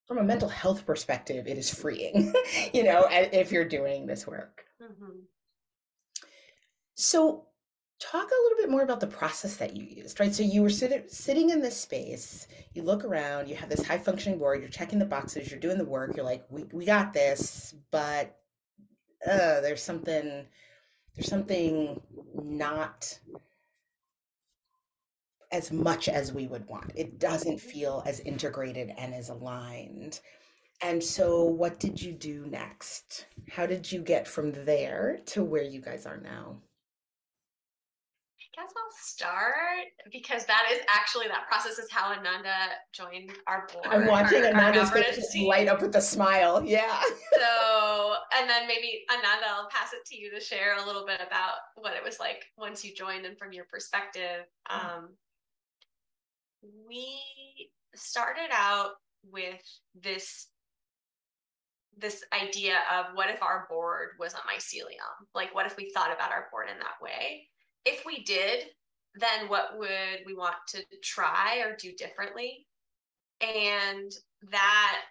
[0.06, 2.34] from a mental health perspective, it is freeing,
[2.74, 4.64] you know, if you're doing this work.
[4.82, 5.20] Mm-hmm.
[6.94, 7.46] So,
[7.98, 10.34] talk a little bit more about the process that you used, right?
[10.34, 13.98] So you were sit- sitting in this space, you look around, you have this high
[13.98, 17.12] functioning board, you're checking the boxes, you're doing the work, you're like, we, we got
[17.12, 18.41] this, but
[19.26, 20.46] uh, there's something,
[21.14, 22.00] there's something
[22.34, 23.18] not
[25.52, 26.92] as much as we would want.
[26.96, 30.20] It doesn't feel as integrated and as aligned.
[30.80, 33.26] And so, what did you do next?
[33.50, 36.56] How did you get from there to where you guys are now?
[38.54, 42.54] Guess I'll start because that is actually that process is how Ananda
[42.92, 43.86] joined our board.
[43.88, 46.62] I'm watching our, Ananda's face light up with a smile.
[46.64, 47.00] Yeah.
[47.32, 51.20] so, and then maybe Ananda, I'll pass it to you to share a little bit
[51.26, 54.44] about what it was like once you joined and from your perspective.
[54.68, 55.10] Um,
[56.86, 57.18] we
[57.94, 58.92] started out
[59.30, 59.62] with
[59.94, 60.48] this
[61.98, 65.26] this idea of what if our board was a mycelium?
[65.34, 67.48] Like, what if we thought about our board in that way?
[67.84, 68.66] If we did,
[69.14, 72.66] then what would we want to try or do differently?
[73.40, 74.12] And
[74.50, 75.02] that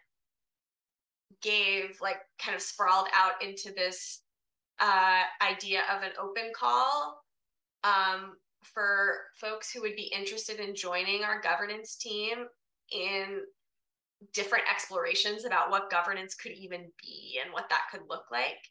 [1.42, 4.22] gave like kind of sprawled out into this
[4.80, 7.22] uh, idea of an open call
[7.84, 12.46] um, for folks who would be interested in joining our governance team
[12.92, 13.42] in
[14.34, 18.70] different explorations about what governance could even be and what that could look like.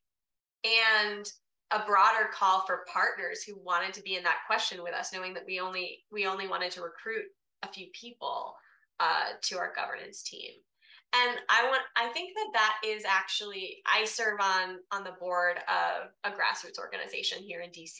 [0.64, 1.30] And
[1.70, 5.34] a broader call for partners who wanted to be in that question with us knowing
[5.34, 7.24] that we only we only wanted to recruit
[7.62, 8.54] a few people
[8.98, 10.50] uh, to our governance team.
[11.12, 15.56] And i want i think that that is actually i serve on on the board
[15.66, 17.98] of a grassroots organization here in dc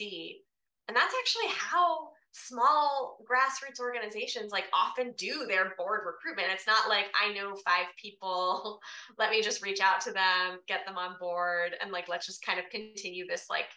[0.87, 6.47] and that's actually how small grassroots organizations like often do their board recruitment.
[6.51, 8.79] It's not like I know five people,
[9.17, 12.45] let me just reach out to them, get them on board, and like let's just
[12.45, 13.67] kind of continue this like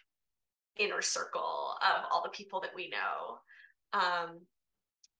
[0.77, 3.39] inner circle of all the people that we know.
[3.93, 4.41] Um,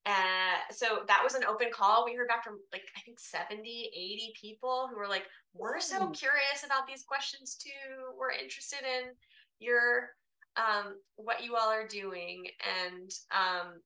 [0.06, 2.06] and so that was an open call.
[2.06, 3.60] We heard back from like, I think 70,
[3.93, 8.13] 80 people who were like, we're so curious about these questions too.
[8.17, 9.13] We're interested in
[9.60, 10.10] your
[10.58, 12.46] um, what you all are doing
[12.84, 13.82] and um,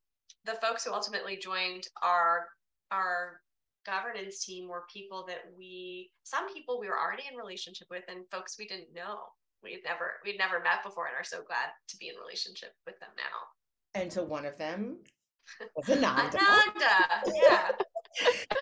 [0.45, 2.47] the folks who ultimately joined our
[2.91, 3.41] our
[3.85, 8.25] governance team were people that we some people we were already in relationship with and
[8.31, 9.17] folks we didn't know.
[9.63, 12.99] We'd never we'd never met before and are so glad to be in relationship with
[12.99, 13.99] them now.
[14.01, 14.97] And so one of them
[15.75, 16.37] was ananda.
[16.37, 17.71] Ananda yeah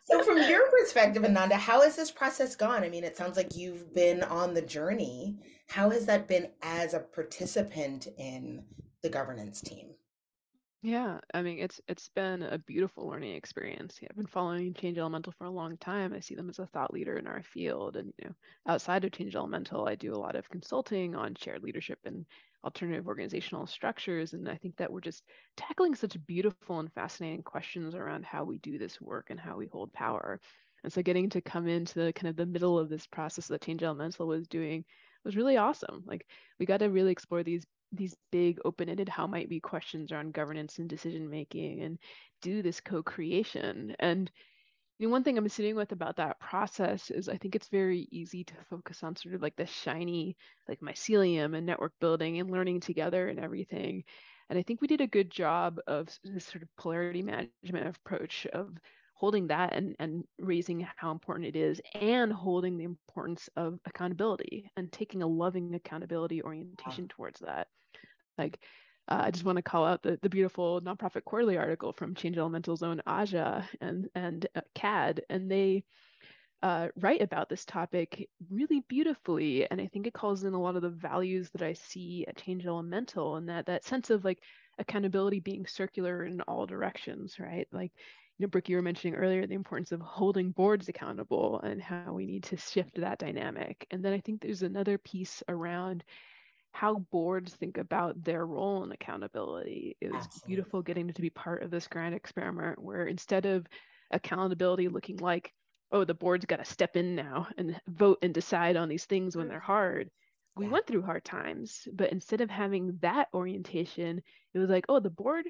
[0.03, 3.55] so from your perspective ananda how has this process gone i mean it sounds like
[3.55, 8.63] you've been on the journey how has that been as a participant in
[9.03, 9.89] the governance team?
[10.83, 13.97] Yeah, I mean it's it's been a beautiful learning experience.
[13.99, 16.13] Yeah, I've been following Change Elemental for a long time.
[16.13, 18.35] I see them as a thought leader in our field, and you know,
[18.67, 22.25] outside of Change Elemental, I do a lot of consulting on shared leadership and
[22.67, 24.33] alternative organizational structures.
[24.33, 25.23] And I think that we're just
[25.55, 29.67] tackling such beautiful and fascinating questions around how we do this work and how we
[29.67, 30.39] hold power.
[30.83, 33.61] And so, getting to come into the, kind of the middle of this process that
[33.61, 34.83] Change Elemental was doing
[35.23, 36.03] was really awesome.
[36.05, 36.27] Like
[36.59, 40.77] we got to really explore these these big open-ended how might be questions around governance
[40.77, 41.97] and decision making and
[42.41, 43.95] do this co-creation.
[43.99, 44.29] And
[44.99, 48.07] you know, one thing I'm sitting with about that process is I think it's very
[48.11, 52.49] easy to focus on sort of like the shiny, like mycelium and network building and
[52.49, 54.03] learning together and everything.
[54.49, 58.47] And I think we did a good job of this sort of polarity management approach
[58.47, 58.75] of
[59.13, 64.71] holding that and, and raising how important it is and holding the importance of accountability
[64.77, 67.67] and taking a loving accountability orientation towards that
[68.37, 68.59] like
[69.07, 72.37] uh, I just want to call out the, the beautiful nonprofit quarterly article from Change
[72.37, 75.83] Elemental's own Aja and and uh, Kad, and they
[76.63, 79.69] uh, write about this topic really beautifully.
[79.69, 82.37] And I think it calls in a lot of the values that I see at
[82.37, 84.39] Change Elemental, and that that sense of like
[84.79, 87.67] accountability being circular in all directions, right?
[87.71, 87.91] Like
[88.37, 92.13] you know, Brooke, you were mentioning earlier the importance of holding boards accountable and how
[92.13, 93.87] we need to shift that dynamic.
[93.89, 96.03] And then I think there's another piece around
[96.71, 99.97] how boards think about their role in accountability.
[99.99, 100.47] It was Absolutely.
[100.47, 103.65] beautiful getting to be part of this grand experiment where instead of
[104.11, 105.51] accountability looking like,
[105.91, 109.35] oh, the board's got to step in now and vote and decide on these things
[109.35, 110.09] when they're hard.
[110.55, 110.71] We yeah.
[110.71, 114.21] went through hard times, but instead of having that orientation,
[114.53, 115.45] it was like, oh, the board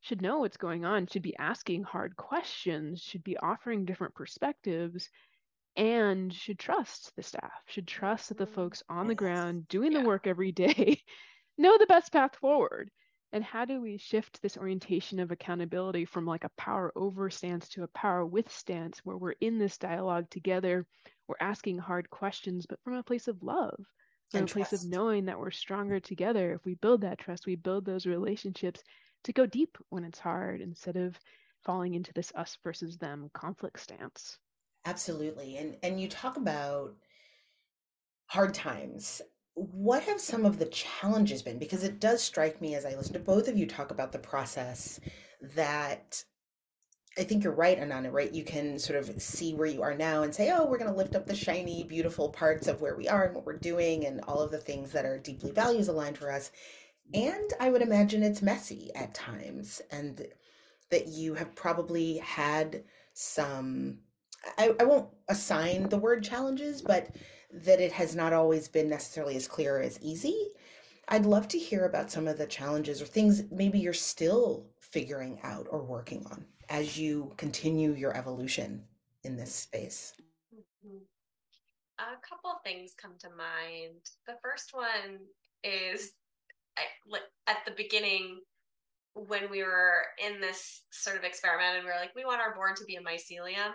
[0.00, 5.08] should know what's going on, should be asking hard questions, should be offering different perspectives,
[5.76, 8.54] and should trust the staff, should trust that the mm-hmm.
[8.54, 10.00] folks on the ground doing yeah.
[10.00, 11.00] the work every day
[11.58, 12.90] know the best path forward.
[13.34, 17.68] And how do we shift this orientation of accountability from like a power over stance
[17.70, 20.86] to a power with stance where we're in this dialogue together,
[21.26, 23.86] we're asking hard questions, but from a place of love?
[24.32, 26.54] from a place of knowing that we're stronger together.
[26.54, 28.82] If we build that trust, we build those relationships
[29.24, 31.18] to go deep when it's hard instead of
[31.64, 34.38] falling into this us versus them conflict stance.
[34.84, 35.56] Absolutely.
[35.56, 36.94] And and you talk about
[38.26, 39.22] hard times.
[39.54, 41.58] What have some of the challenges been?
[41.58, 44.18] Because it does strike me as I listen to both of you talk about the
[44.18, 44.98] process
[45.54, 46.24] that
[47.18, 48.32] I think you're right, Ananda, right?
[48.32, 50.96] You can sort of see where you are now and say, oh, we're going to
[50.96, 54.22] lift up the shiny, beautiful parts of where we are and what we're doing and
[54.22, 56.50] all of the things that are deeply values aligned for us.
[57.12, 60.26] And I would imagine it's messy at times and
[60.90, 63.98] that you have probably had some,
[64.58, 67.14] I, I won't assign the word challenges, but
[67.52, 70.48] that it has not always been necessarily as clear as easy.
[71.08, 75.38] I'd love to hear about some of the challenges or things maybe you're still figuring
[75.42, 78.82] out or working on as you continue your evolution
[79.24, 80.14] in this space?
[80.54, 80.98] Mm-hmm.
[81.98, 84.00] A couple of things come to mind.
[84.26, 85.18] The first one
[85.62, 86.12] is
[87.46, 88.40] at the beginning
[89.14, 92.54] when we were in this sort of experiment and we were like, we want our
[92.54, 93.72] board to be a mycelium.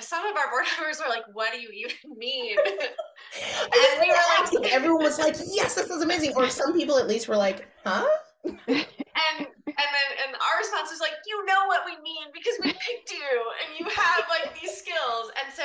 [0.00, 2.56] Some of our board members were like, what do you even mean?
[2.66, 6.32] and we were like, everyone was like, yes, this is amazing.
[6.36, 8.06] Or some people at least were like, huh?
[8.44, 12.68] and and then and our response was like you know what we mean because we
[12.72, 13.32] picked you
[13.64, 15.64] and you have like these skills and so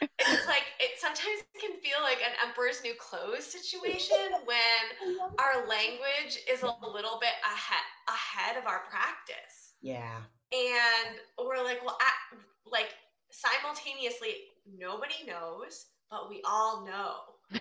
[0.00, 6.40] it's like it sometimes can feel like an emperor's new clothes situation when our language
[6.50, 12.40] is a little bit ahead ahead of our practice yeah and we're like well at,
[12.70, 12.94] like
[13.34, 14.30] simultaneously
[14.78, 17.14] nobody knows but we all know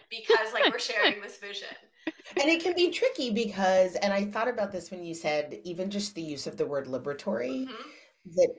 [0.10, 1.68] because like we're sharing this vision
[2.42, 5.90] and it can be tricky because and i thought about this when you said even
[5.90, 7.90] just the use of the word liberatory mm-hmm.
[8.36, 8.54] that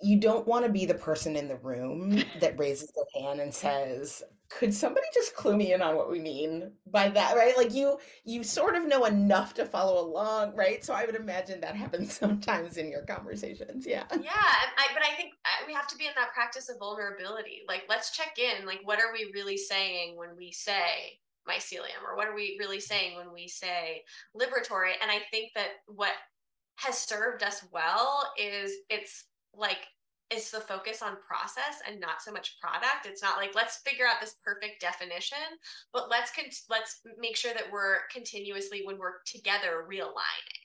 [0.00, 3.52] you don't want to be the person in the room that raises their hand and
[3.52, 7.56] says could somebody just clue me in on what we mean by that right?
[7.56, 10.84] Like you you sort of know enough to follow along right?
[10.84, 14.04] So i would imagine that happens sometimes in your conversations yeah.
[14.10, 15.34] Yeah I, but i think
[15.66, 17.62] we have to be in that practice of vulnerability.
[17.68, 21.18] Like let's check in like what are we really saying when we say
[21.48, 24.02] mycelium or what are we really saying when we say
[24.34, 24.92] liberatory?
[25.00, 26.12] And i think that what
[26.76, 29.24] has served us well is it's
[29.54, 29.78] like
[30.30, 33.06] is the focus on process and not so much product.
[33.06, 35.38] It's not like let's figure out this perfect definition
[35.92, 40.62] but let's con- let's make sure that we're continuously when we're together realigning.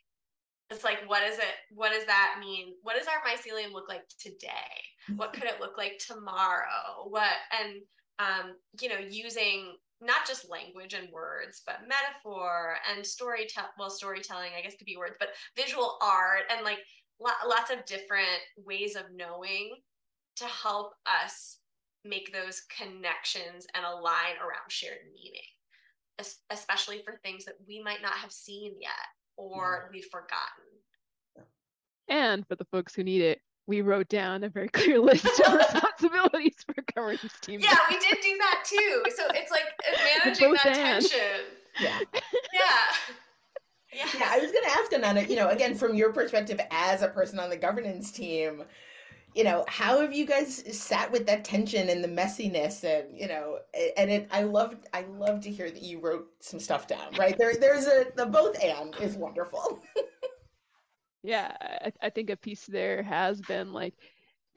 [0.70, 2.74] It's like what is it what does that mean?
[2.82, 5.16] What does our mycelium look like today?
[5.16, 7.07] What could it look like tomorrow?
[7.07, 7.82] What and
[8.20, 13.70] um you know using not just language and words, but metaphor and storytelling.
[13.78, 16.80] Well, storytelling, I guess, could be words, but visual art and like
[17.47, 19.76] lots of different ways of knowing
[20.38, 21.59] to help us
[22.05, 25.41] make those connections and align around shared meaning,
[26.49, 28.91] especially for things that we might not have seen yet
[29.38, 31.47] or we've forgotten.
[32.09, 35.53] And for the folks who need it, we wrote down a very clear list of
[35.57, 37.61] responsibilities for governance team.
[37.61, 39.03] Yeah, we did do that too.
[39.15, 39.63] So it's like
[40.24, 40.76] managing that and.
[40.76, 41.19] tension.
[41.80, 41.99] Yeah.
[42.53, 43.15] yeah.
[43.95, 44.07] Yeah.
[44.17, 47.07] yeah, I was going to ask Ananda, you know, again, from your perspective as a
[47.07, 48.63] person on the governance team,
[49.35, 53.27] you know, how have you guys sat with that tension and the messiness and, you
[53.27, 53.59] know,
[53.97, 57.35] and it, I love, I love to hear that you wrote some stuff down, right?
[57.37, 59.83] There, there's a, the both and is wonderful.
[61.23, 63.95] yeah I, I think a piece there has been like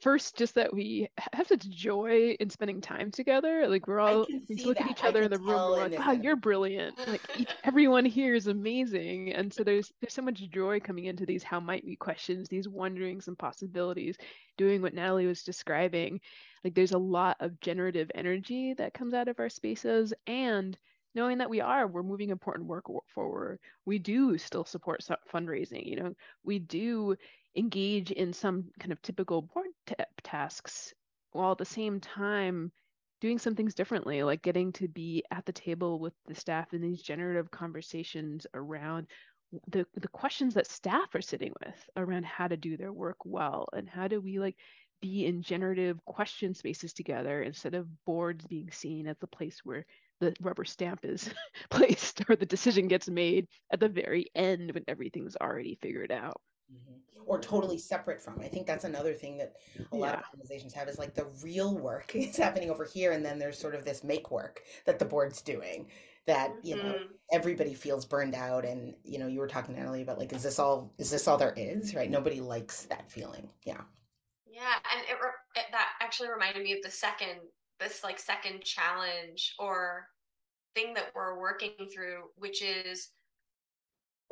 [0.00, 4.56] first just that we have such joy in spending time together like we're all we
[4.64, 4.84] look that.
[4.84, 6.96] at each other in the room we're like wow you're brilliant.
[7.06, 9.32] Like each, everyone here is amazing.
[9.32, 12.68] And so there's there's so much joy coming into these how might we questions these
[12.68, 14.16] wonderings and possibilities
[14.56, 16.20] doing what natalie was describing.
[16.64, 20.76] Like there's a lot of generative energy that comes out of our spaces and
[21.14, 22.84] knowing that we are we're moving important work
[23.14, 23.58] forward.
[23.84, 26.14] We do still support fundraising you know?
[26.44, 27.16] We do
[27.56, 30.92] engage in some kind of typical board t- tasks
[31.32, 32.72] while at the same time
[33.20, 36.80] doing some things differently like getting to be at the table with the staff in
[36.82, 39.06] these generative conversations around
[39.68, 43.68] the the questions that staff are sitting with around how to do their work well
[43.72, 44.56] and how do we like
[45.00, 49.84] be in generative question spaces together instead of boards being seen as the place where
[50.20, 51.30] the rubber stamp is
[51.70, 56.40] placed or the decision gets made at the very end when everything's already figured out.
[56.72, 57.22] Mm-hmm.
[57.26, 58.40] Or totally separate from.
[58.40, 59.54] I think that's another thing that
[59.90, 60.18] a lot yeah.
[60.20, 63.58] of organizations have is like the real work is happening over here, and then there's
[63.58, 65.86] sort of this make work that the board's doing
[66.26, 67.04] that you know mm-hmm.
[67.32, 70.58] everybody feels burned out and you know you were talking Natalie about like is this
[70.58, 73.82] all is this all there is right nobody likes that feeling yeah
[74.44, 75.16] yeah and it,
[75.54, 77.38] it that actually reminded me of the second
[77.78, 80.08] this like second challenge or
[80.76, 83.08] thing that we're working through, which is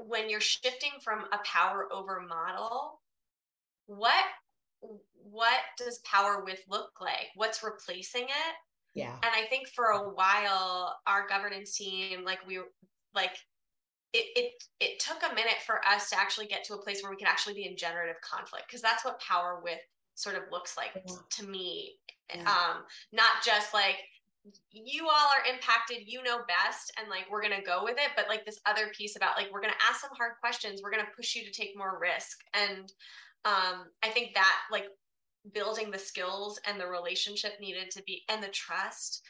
[0.06, 3.00] when you're shifting from a power over model,
[3.86, 4.24] what
[5.22, 7.28] what does power with look like?
[7.34, 8.54] What's replacing it?
[8.94, 9.14] Yeah.
[9.14, 12.60] And I think for a while, our governance team, like we
[13.14, 13.36] like
[14.12, 17.10] it, it it took a minute for us to actually get to a place where
[17.10, 19.80] we could actually be in generative conflict because that's what power with
[20.14, 21.14] sort of looks like yeah.
[21.30, 21.96] to me
[22.32, 22.42] yeah.
[22.42, 23.96] um not just like
[24.70, 28.10] you all are impacted you know best and like we're going to go with it.
[28.16, 30.90] But like this other piece about like we're going to ask some hard questions we're
[30.90, 32.38] going to push you to take more risk.
[32.54, 32.92] And
[33.46, 34.86] um i think that like
[35.52, 39.22] building the skills and the relationship needed to be and the trust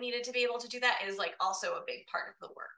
[0.00, 2.54] needed to be able to do that is like also a big part of the
[2.54, 2.68] work.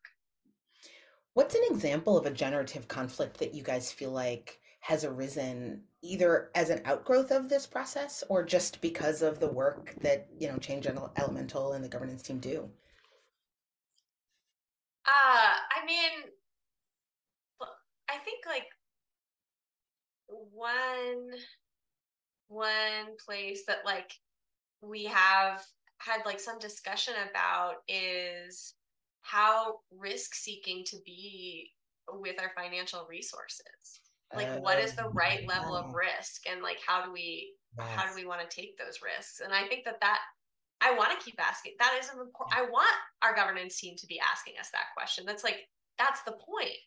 [1.34, 6.50] What's an example of a generative conflict that you guys feel like has arisen either
[6.54, 10.56] as an outgrowth of this process or just because of the work that you know
[10.58, 12.68] change elemental and the governance team do?
[15.06, 16.10] Uh i mean
[18.08, 18.66] i think like
[20.52, 21.30] one
[22.48, 24.12] one place that like
[24.80, 25.62] we have
[25.98, 28.74] had like some discussion about is
[29.22, 31.70] how risk seeking to be
[32.12, 34.00] with our financial resources
[34.34, 36.48] like uh, what is the right level of risk?
[36.50, 37.86] And like how do we yes.
[37.94, 39.40] how do we want to take those risks?
[39.40, 40.20] And i think that that
[40.80, 44.06] i want to keep asking that is an important i want our governance team to
[44.06, 45.24] be asking us that question.
[45.26, 45.68] That's like
[45.98, 46.78] that's the point.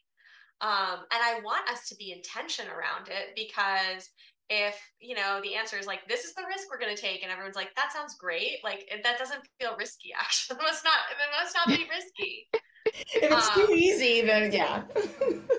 [0.62, 4.10] Um, and i want us to be intention around it because
[4.50, 7.24] if you know the answer is like this is the risk we're going to take
[7.24, 10.58] and everyone's like that sounds great like that doesn't feel risky actually.
[10.58, 12.48] It must not it must not be risky.
[13.16, 14.84] If it's um, too easy then yeah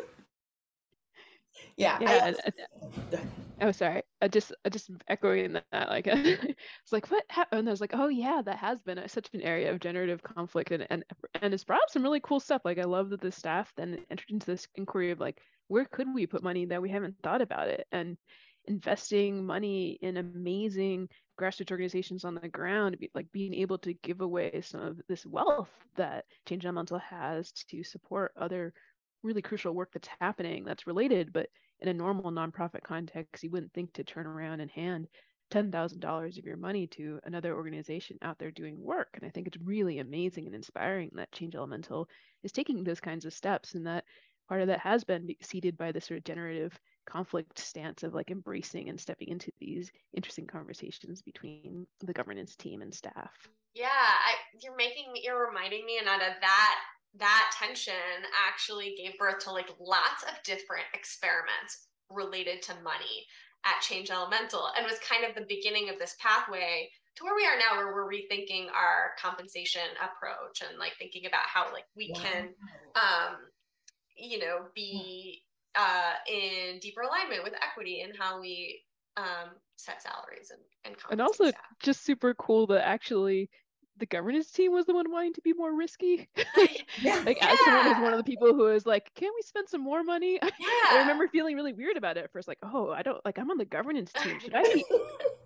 [1.76, 3.20] yeah, yeah I, uh,
[3.60, 4.02] oh sorry.
[4.20, 7.94] I just I just echoing that like it's like what happened and i was like
[7.94, 11.04] oh yeah that has been a, such an area of generative conflict and, and
[11.42, 13.98] and it's brought up some really cool stuff like i love that the staff then
[14.10, 17.40] entered into this inquiry of like where could we put money that we haven't thought
[17.40, 17.86] about it?
[17.92, 18.16] And
[18.66, 21.08] investing money in amazing
[21.40, 25.70] grassroots organizations on the ground, like being able to give away some of this wealth
[25.96, 28.72] that Change Elemental has to support other
[29.22, 31.48] really crucial work that's happening that's related, but
[31.84, 35.06] in a normal nonprofit context, you wouldn't think to turn around and hand
[35.52, 39.08] $10,000 of your money to another organization out there doing work.
[39.12, 42.08] And I think it's really amazing and inspiring that Change Elemental
[42.42, 44.04] is taking those kinds of steps and that
[44.48, 48.30] part of that has been seeded by the sort of generative conflict stance of like
[48.30, 53.30] embracing and stepping into these interesting conversations between the governance team and staff.
[53.74, 56.80] Yeah, I, you're making me, you're reminding me, Ananda, that
[57.18, 57.94] that tension
[58.48, 63.26] actually gave birth to like lots of different experiments related to money
[63.64, 67.46] at Change Elemental and was kind of the beginning of this pathway to where we
[67.46, 72.12] are now where we're rethinking our compensation approach and like thinking about how like we
[72.12, 72.20] wow.
[72.20, 72.48] can
[72.96, 73.36] um
[74.16, 75.44] you know be
[75.74, 78.80] uh, in deeper alignment with equity and how we
[79.16, 81.60] um, set salaries and and, and also staff.
[81.82, 83.48] just super cool that actually
[83.98, 86.28] the governance team was the one wanting to be more risky.
[87.00, 87.22] yeah.
[87.24, 89.82] like as someone who's one of the people who is like, can we spend some
[89.82, 90.38] more money?
[90.58, 90.68] Yeah.
[90.90, 93.50] I remember feeling really weird about it at first, like, oh, I don't like I'm
[93.50, 94.38] on the governance team.
[94.40, 94.84] Should I be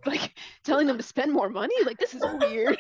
[0.07, 0.35] like
[0.65, 1.75] telling them to spend more money?
[1.85, 2.79] Like this is weird.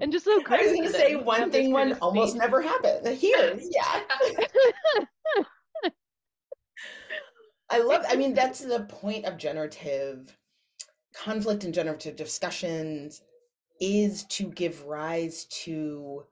[0.00, 0.68] and just so crazy.
[0.68, 3.06] I was going to say one thing when almost never happened.
[3.16, 4.00] Here, yeah.
[7.70, 8.04] I love.
[8.08, 10.37] I mean, that's the point of generative
[11.18, 13.22] conflict and generative discussions
[13.80, 16.24] is to give rise to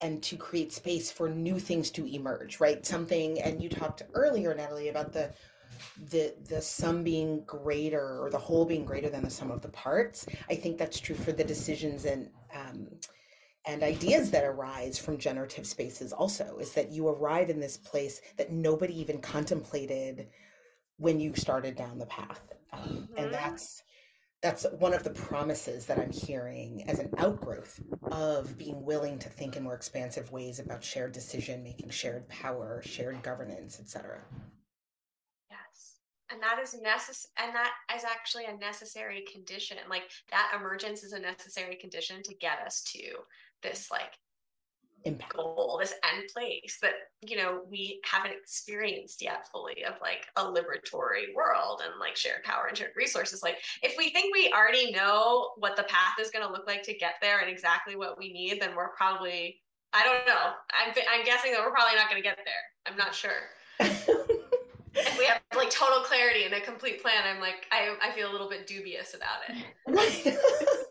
[0.00, 2.84] and to create space for new things to emerge right?
[2.84, 5.30] Something and you talked earlier natalie about the
[6.10, 9.68] the the sum being greater or the whole being greater than the sum of the
[9.68, 10.26] parts.
[10.50, 12.88] I think that's true for the decisions and um,
[13.66, 18.20] and ideas that arise from generative spaces also is that you arrive in this place
[18.36, 20.28] that nobody even contemplated
[20.96, 22.40] when you started down the path.
[22.72, 23.16] Um, mm-hmm.
[23.16, 23.82] and that's
[24.42, 27.80] that's one of the promises that i'm hearing as an outgrowth
[28.10, 32.80] of being willing to think in more expansive ways about shared decision making shared power
[32.84, 34.20] shared governance etc
[36.30, 41.12] and that is necessary and that is actually a necessary condition like that emergence is
[41.12, 43.00] a necessary condition to get us to
[43.62, 44.12] this like
[45.04, 45.34] impact.
[45.34, 50.44] goal this end place that you know we haven't experienced yet fully of like a
[50.44, 53.42] liberatory world and like shared power and shared resources.
[53.42, 56.82] Like if we think we already know what the path is going to look like
[56.84, 59.60] to get there and exactly what we need then we're probably
[59.92, 60.52] i don't know.
[60.72, 62.54] I'm, I'm guessing that we're probably not going to get there.
[62.86, 63.50] I'm not sure.
[65.00, 68.30] If we have like total clarity and a complete plan, I'm like, I, I feel
[68.30, 70.38] a little bit dubious about it.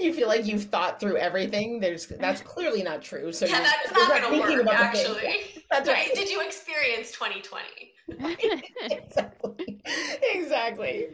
[0.00, 1.80] you feel like you've thought through everything.
[1.80, 3.32] There's that's clearly not true.
[3.32, 4.74] So yeah, that's not going to work.
[4.74, 6.10] Actually, that's right.
[6.14, 7.92] Did you experience 2020?
[8.90, 9.80] exactly.
[10.34, 11.08] Exactly.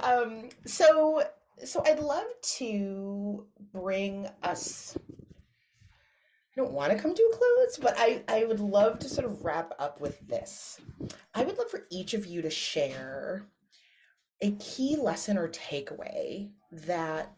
[0.00, 1.22] Um, so,
[1.64, 2.26] so I'd love
[2.58, 4.96] to bring us.
[4.98, 9.26] I don't want to come to a close, but I, I would love to sort
[9.26, 10.80] of wrap up with this.
[11.34, 13.46] I would love for each of you to share
[14.40, 17.32] a key lesson or takeaway that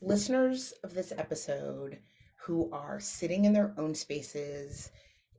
[0.00, 1.98] listeners of this episode
[2.44, 4.90] who are sitting in their own spaces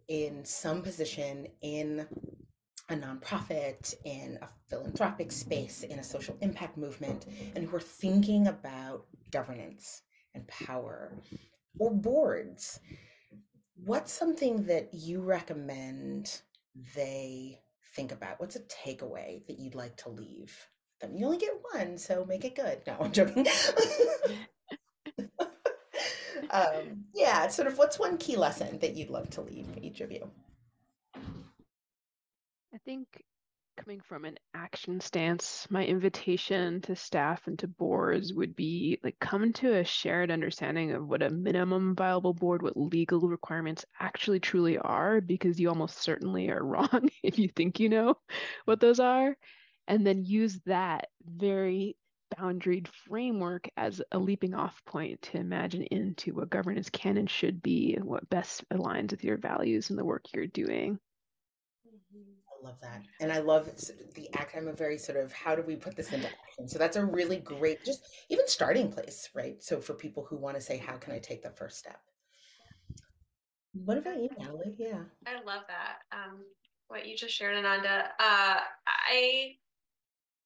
[0.07, 2.07] in some position in
[2.89, 8.47] a nonprofit, in a philanthropic space, in a social impact movement, and who are thinking
[8.47, 10.01] about governance
[10.35, 11.13] and power
[11.79, 12.79] or boards,
[13.75, 16.41] what's something that you recommend
[16.95, 17.59] they
[17.95, 18.39] think about?
[18.39, 20.67] What's a takeaway that you'd like to leave?
[21.01, 21.15] Them.
[21.15, 22.81] You only get one, so make it good.
[22.87, 23.47] No, I'm joking.
[26.49, 30.11] um, yeah, sort of what's one key lesson that you'd love to leave each of
[30.11, 30.29] you?
[32.73, 33.07] I think
[33.77, 39.17] coming from an action stance, my invitation to staff and to boards would be like
[39.19, 44.39] come to a shared understanding of what a minimum viable board, what legal requirements actually
[44.39, 48.15] truly are, because you almost certainly are wrong if you think you know
[48.65, 49.35] what those are
[49.87, 51.97] and then use that very
[52.37, 57.61] boundaried framework as a leaping off point to imagine into what governance can and should
[57.61, 60.97] be and what best aligns with your values and the work you're doing.
[61.85, 63.01] I love that.
[63.19, 63.69] And I love
[64.13, 64.55] the act.
[64.55, 66.67] I'm a very sort of how do we put this into action?
[66.67, 69.61] So that's a really great, just even starting place, right?
[69.63, 71.99] So for people who want to say, how can I take the first step?
[73.73, 74.75] What about you, Natalie?
[74.77, 74.99] Yeah.
[75.25, 75.99] I love that.
[76.11, 76.43] Um,
[76.87, 78.09] what you just shared, Ananda.
[78.19, 79.55] Uh, I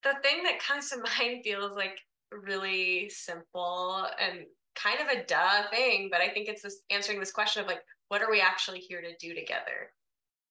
[0.06, 2.00] the thing that comes to mind feels like
[2.32, 4.46] really simple and
[4.76, 7.82] kind of a duh thing, but I think it's this answering this question of like,
[8.08, 9.92] what are we actually here to do together?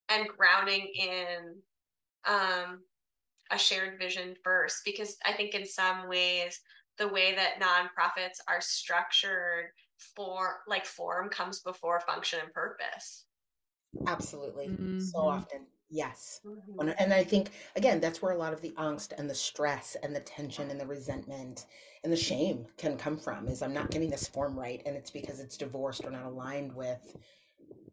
[0.09, 1.57] And grounding in
[2.27, 2.81] um,
[3.51, 6.61] a shared vision first, because I think in some ways,
[6.99, 9.67] the way that nonprofits are structured
[10.17, 13.25] for like form comes before function and purpose.
[14.07, 14.69] Absolutely.
[14.69, 15.01] Mm-hmm.
[15.01, 15.67] So often.
[15.95, 16.41] Yes.
[16.45, 16.91] Mm-hmm.
[16.99, 20.15] And I think, again, that's where a lot of the angst and the stress and
[20.15, 21.67] the tension and the resentment
[22.03, 24.83] and the shame can come from is I'm not getting this form right.
[24.87, 27.17] And it's because it's divorced or not aligned with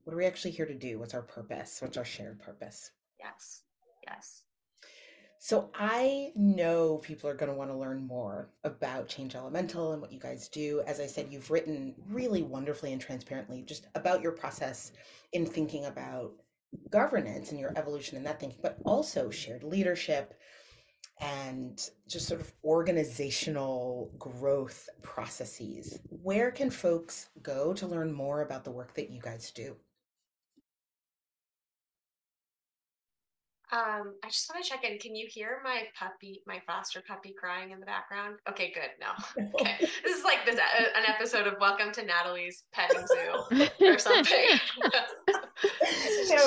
[0.03, 0.97] what are we actually here to do?
[0.97, 1.77] What's our purpose?
[1.79, 2.89] What's our shared purpose?
[3.19, 3.61] Yes.
[4.07, 4.41] Yes.
[5.37, 10.01] So I know people are going to want to learn more about Change Elemental and
[10.01, 10.81] what you guys do.
[10.87, 14.91] As I said, you've written really wonderfully and transparently just about your process
[15.33, 16.31] in thinking about
[16.89, 20.33] governance and your evolution in that thinking, but also shared leadership
[21.19, 25.99] and just sort of organizational growth processes.
[26.09, 29.75] Where can folks go to learn more about the work that you guys do?
[33.73, 34.97] Um, I just want to check in.
[34.97, 38.35] Can you hear my puppy, my foster puppy crying in the background?
[38.49, 38.89] Okay, good.
[38.99, 39.11] No.
[39.61, 39.77] Okay.
[40.03, 44.59] this is like this uh, an episode of Welcome to Natalie's Petting Zoo or something.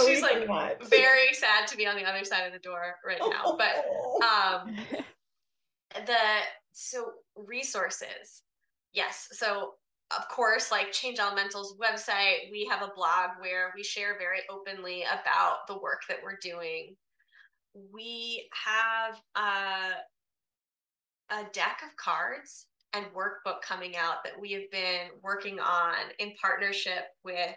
[0.06, 0.48] She's like
[0.88, 3.56] very sad to be on the other side of the door right now.
[3.56, 3.84] But
[4.24, 4.76] um
[6.06, 6.16] the
[6.72, 8.42] so resources.
[8.92, 9.28] Yes.
[9.32, 9.74] So
[10.16, 15.02] of course, like Change Elemental's website, we have a blog where we share very openly
[15.02, 16.94] about the work that we're doing
[17.92, 19.94] we have a,
[21.34, 26.32] a deck of cards and workbook coming out that we have been working on in
[26.40, 27.56] partnership with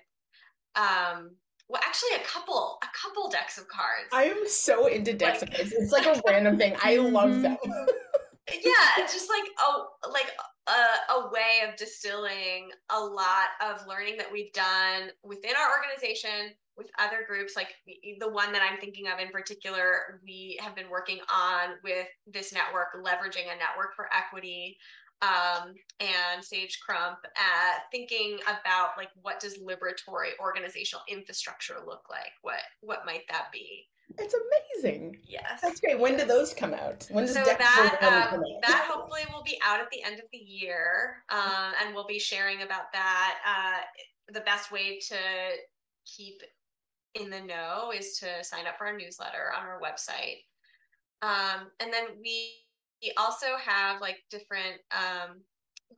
[0.76, 1.32] um
[1.70, 4.10] well actually a couple a couple decks of cards.
[4.14, 5.74] I am so into decks like, of cards.
[5.74, 6.76] It's like a random thing.
[6.82, 7.42] I love mm-hmm.
[7.42, 7.58] them.
[8.50, 10.32] Yeah it's just like a like
[10.68, 16.54] a, a way of distilling a lot of learning that we've done within our organization
[16.78, 17.56] with other groups.
[17.56, 17.70] Like
[18.20, 22.54] the one that i'm thinking of in particular we have been working on with this
[22.54, 24.78] network leveraging a network for equity
[25.22, 32.34] um, and sage crump at thinking about like what does liberatory organizational infrastructure look like
[32.42, 33.88] what what might that be
[34.18, 35.18] it's amazing.
[35.28, 35.60] Yes.
[35.62, 36.00] That's great.
[36.00, 37.06] When do those come out?
[37.12, 40.38] When does so that um, that hopefully will be out at the end of the
[40.38, 43.36] year, um, and we'll be sharing about that.
[43.46, 45.18] Uh, the best way to
[46.06, 46.42] keep
[47.16, 50.44] in the know is to sign up for our newsletter on our website.
[51.22, 52.52] Um, and then we,
[53.02, 55.42] we also have like different um,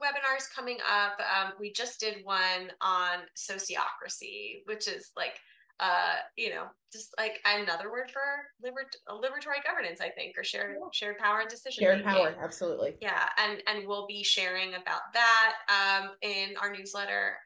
[0.02, 1.20] webinars coming up.
[1.20, 5.40] Um, we just did one on sociocracy, which is like
[5.80, 8.22] uh, you know, just like another word for
[8.62, 11.82] liber- liberatory governance, I think, or shared shared power and decision.
[11.82, 12.96] Shared power, absolutely.
[13.02, 17.38] Yeah, and and we'll be sharing about that um, in our newsletter.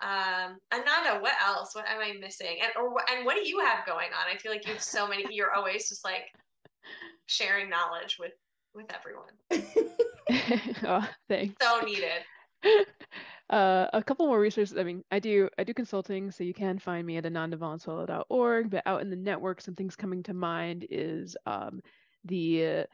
[0.00, 1.74] Um, Ananda, what else?
[1.74, 2.58] What am I missing?
[2.62, 4.32] And or and what do you have going on?
[4.32, 5.24] I feel like you have so many.
[5.30, 6.26] You're always just like
[7.26, 8.32] sharing knowledge with
[8.74, 9.32] with everyone.
[10.84, 11.54] oh, thanks.
[11.60, 12.22] So needed.
[13.50, 14.78] Uh, a couple more resources.
[14.78, 18.70] I mean, I do I do consulting, so you can find me at anandavalenzuela.org.
[18.70, 21.82] But out in the network, some things coming to mind is um,
[22.24, 22.84] the uh,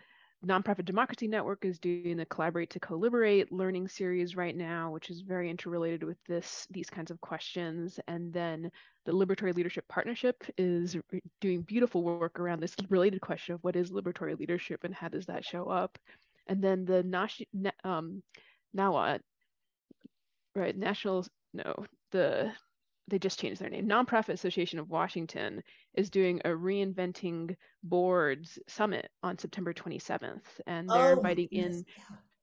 [0.44, 5.20] Nonprofit Democracy Network is doing the Collaborate to Co-Liberate learning series right now, which is
[5.20, 8.00] very interrelated with this these kinds of questions.
[8.08, 8.72] And then
[9.08, 10.94] the Liberatory Leadership Partnership is
[11.40, 15.24] doing beautiful work around this related question of what is liberatory leadership and how does
[15.24, 15.96] that show up.
[16.46, 17.40] And then the Nash,
[17.84, 18.22] um,
[18.74, 19.20] NAWA
[20.54, 22.52] right national no the
[23.06, 25.62] they just changed their name nonprofit association of washington
[25.94, 27.54] is doing a reinventing
[27.84, 31.66] boards summit on september 27th and they're oh, inviting yes.
[31.66, 31.84] in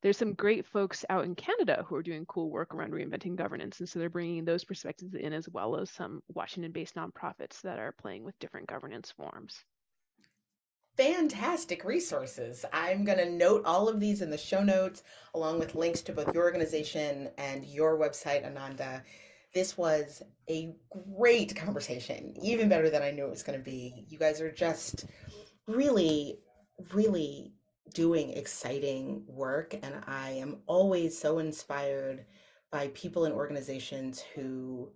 [0.05, 3.79] there's some great folks out in canada who are doing cool work around reinventing governance
[3.79, 7.79] and so they're bringing those perspectives in as well as some washington based nonprofits that
[7.79, 9.65] are playing with different governance forms
[10.95, 12.63] fantastic resources.
[12.71, 15.03] I'm going to note all of these in the show notes,
[15.33, 19.03] along with links to both your organization and your website, Ananda.
[19.53, 20.73] This was a
[21.17, 24.05] great conversation, even better than I knew it was going to be.
[24.07, 25.03] You guys are just
[25.67, 26.39] really,
[26.93, 27.54] really
[27.93, 32.25] doing exciting work, and I am always so inspired
[32.71, 34.89] by people and organizations who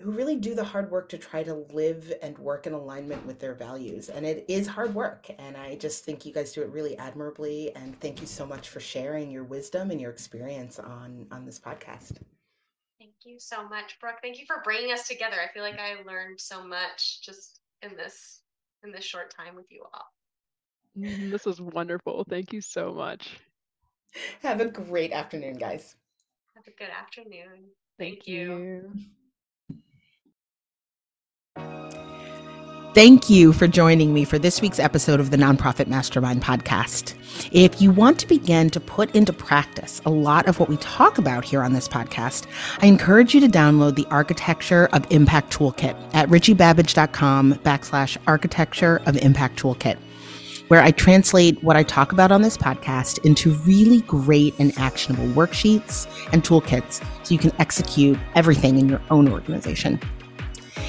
[0.00, 3.38] who really do the hard work to try to live and work in alignment with
[3.38, 4.08] their values.
[4.08, 5.30] And it is hard work.
[5.38, 7.74] And I just think you guys do it really admirably.
[7.76, 11.58] And thank you so much for sharing your wisdom and your experience on, on this
[11.58, 12.16] podcast.
[12.98, 14.16] Thank you so much, Brooke.
[14.22, 15.36] Thank you for bringing us together.
[15.38, 18.40] I feel like I learned so much just in this
[18.82, 20.06] in this short time with you all.
[21.00, 21.30] Mm-hmm.
[21.30, 22.24] This was wonderful.
[22.28, 23.40] Thank you so much.
[24.42, 25.96] Have a great afternoon, guys.
[26.56, 27.70] Have a good afternoon.
[27.98, 28.90] Thank, Thank you.
[28.92, 28.92] you.
[32.92, 37.14] Thank you for joining me for this week's episode of the Nonprofit Mastermind podcast.
[37.52, 41.16] If you want to begin to put into practice a lot of what we talk
[41.16, 42.48] about here on this podcast,
[42.80, 49.16] I encourage you to download the Architecture of Impact Toolkit at richiebabbage.com backslash architecture of
[49.18, 49.96] impact toolkit,
[50.70, 55.26] where I translate what I talk about on this podcast into really great and actionable
[55.34, 59.98] worksheets and toolkits so you can execute everything in your own organization.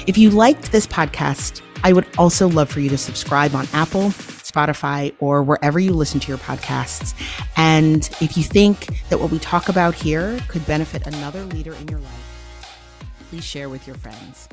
[0.06, 4.10] If you liked this podcast, I would also love for you to subscribe on Apple,
[4.10, 7.12] Spotify, or wherever you listen to your podcasts.
[7.56, 11.88] And if you think that what we talk about here could benefit another leader in
[11.88, 12.98] your life,
[13.30, 14.48] please share with your friends.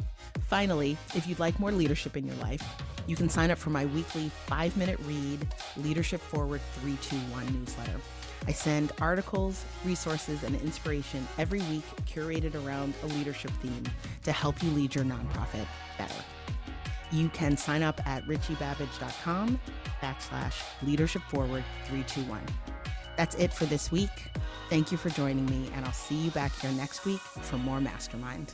[0.48, 2.64] Finally, if you'd like more leadership in your life,
[3.08, 8.00] you can sign up for my weekly five minute read Leadership Forward 321 newsletter.
[8.48, 13.84] I send articles, resources, and inspiration every week curated around a leadership theme
[14.24, 15.68] to help you lead your nonprofit
[15.98, 16.24] better.
[17.12, 19.60] You can sign up at richiebabbage.com
[20.02, 22.42] backslash leadership forward 321.
[23.18, 24.10] That's it for this week.
[24.70, 27.82] Thank you for joining me, and I'll see you back here next week for more
[27.82, 28.54] Mastermind.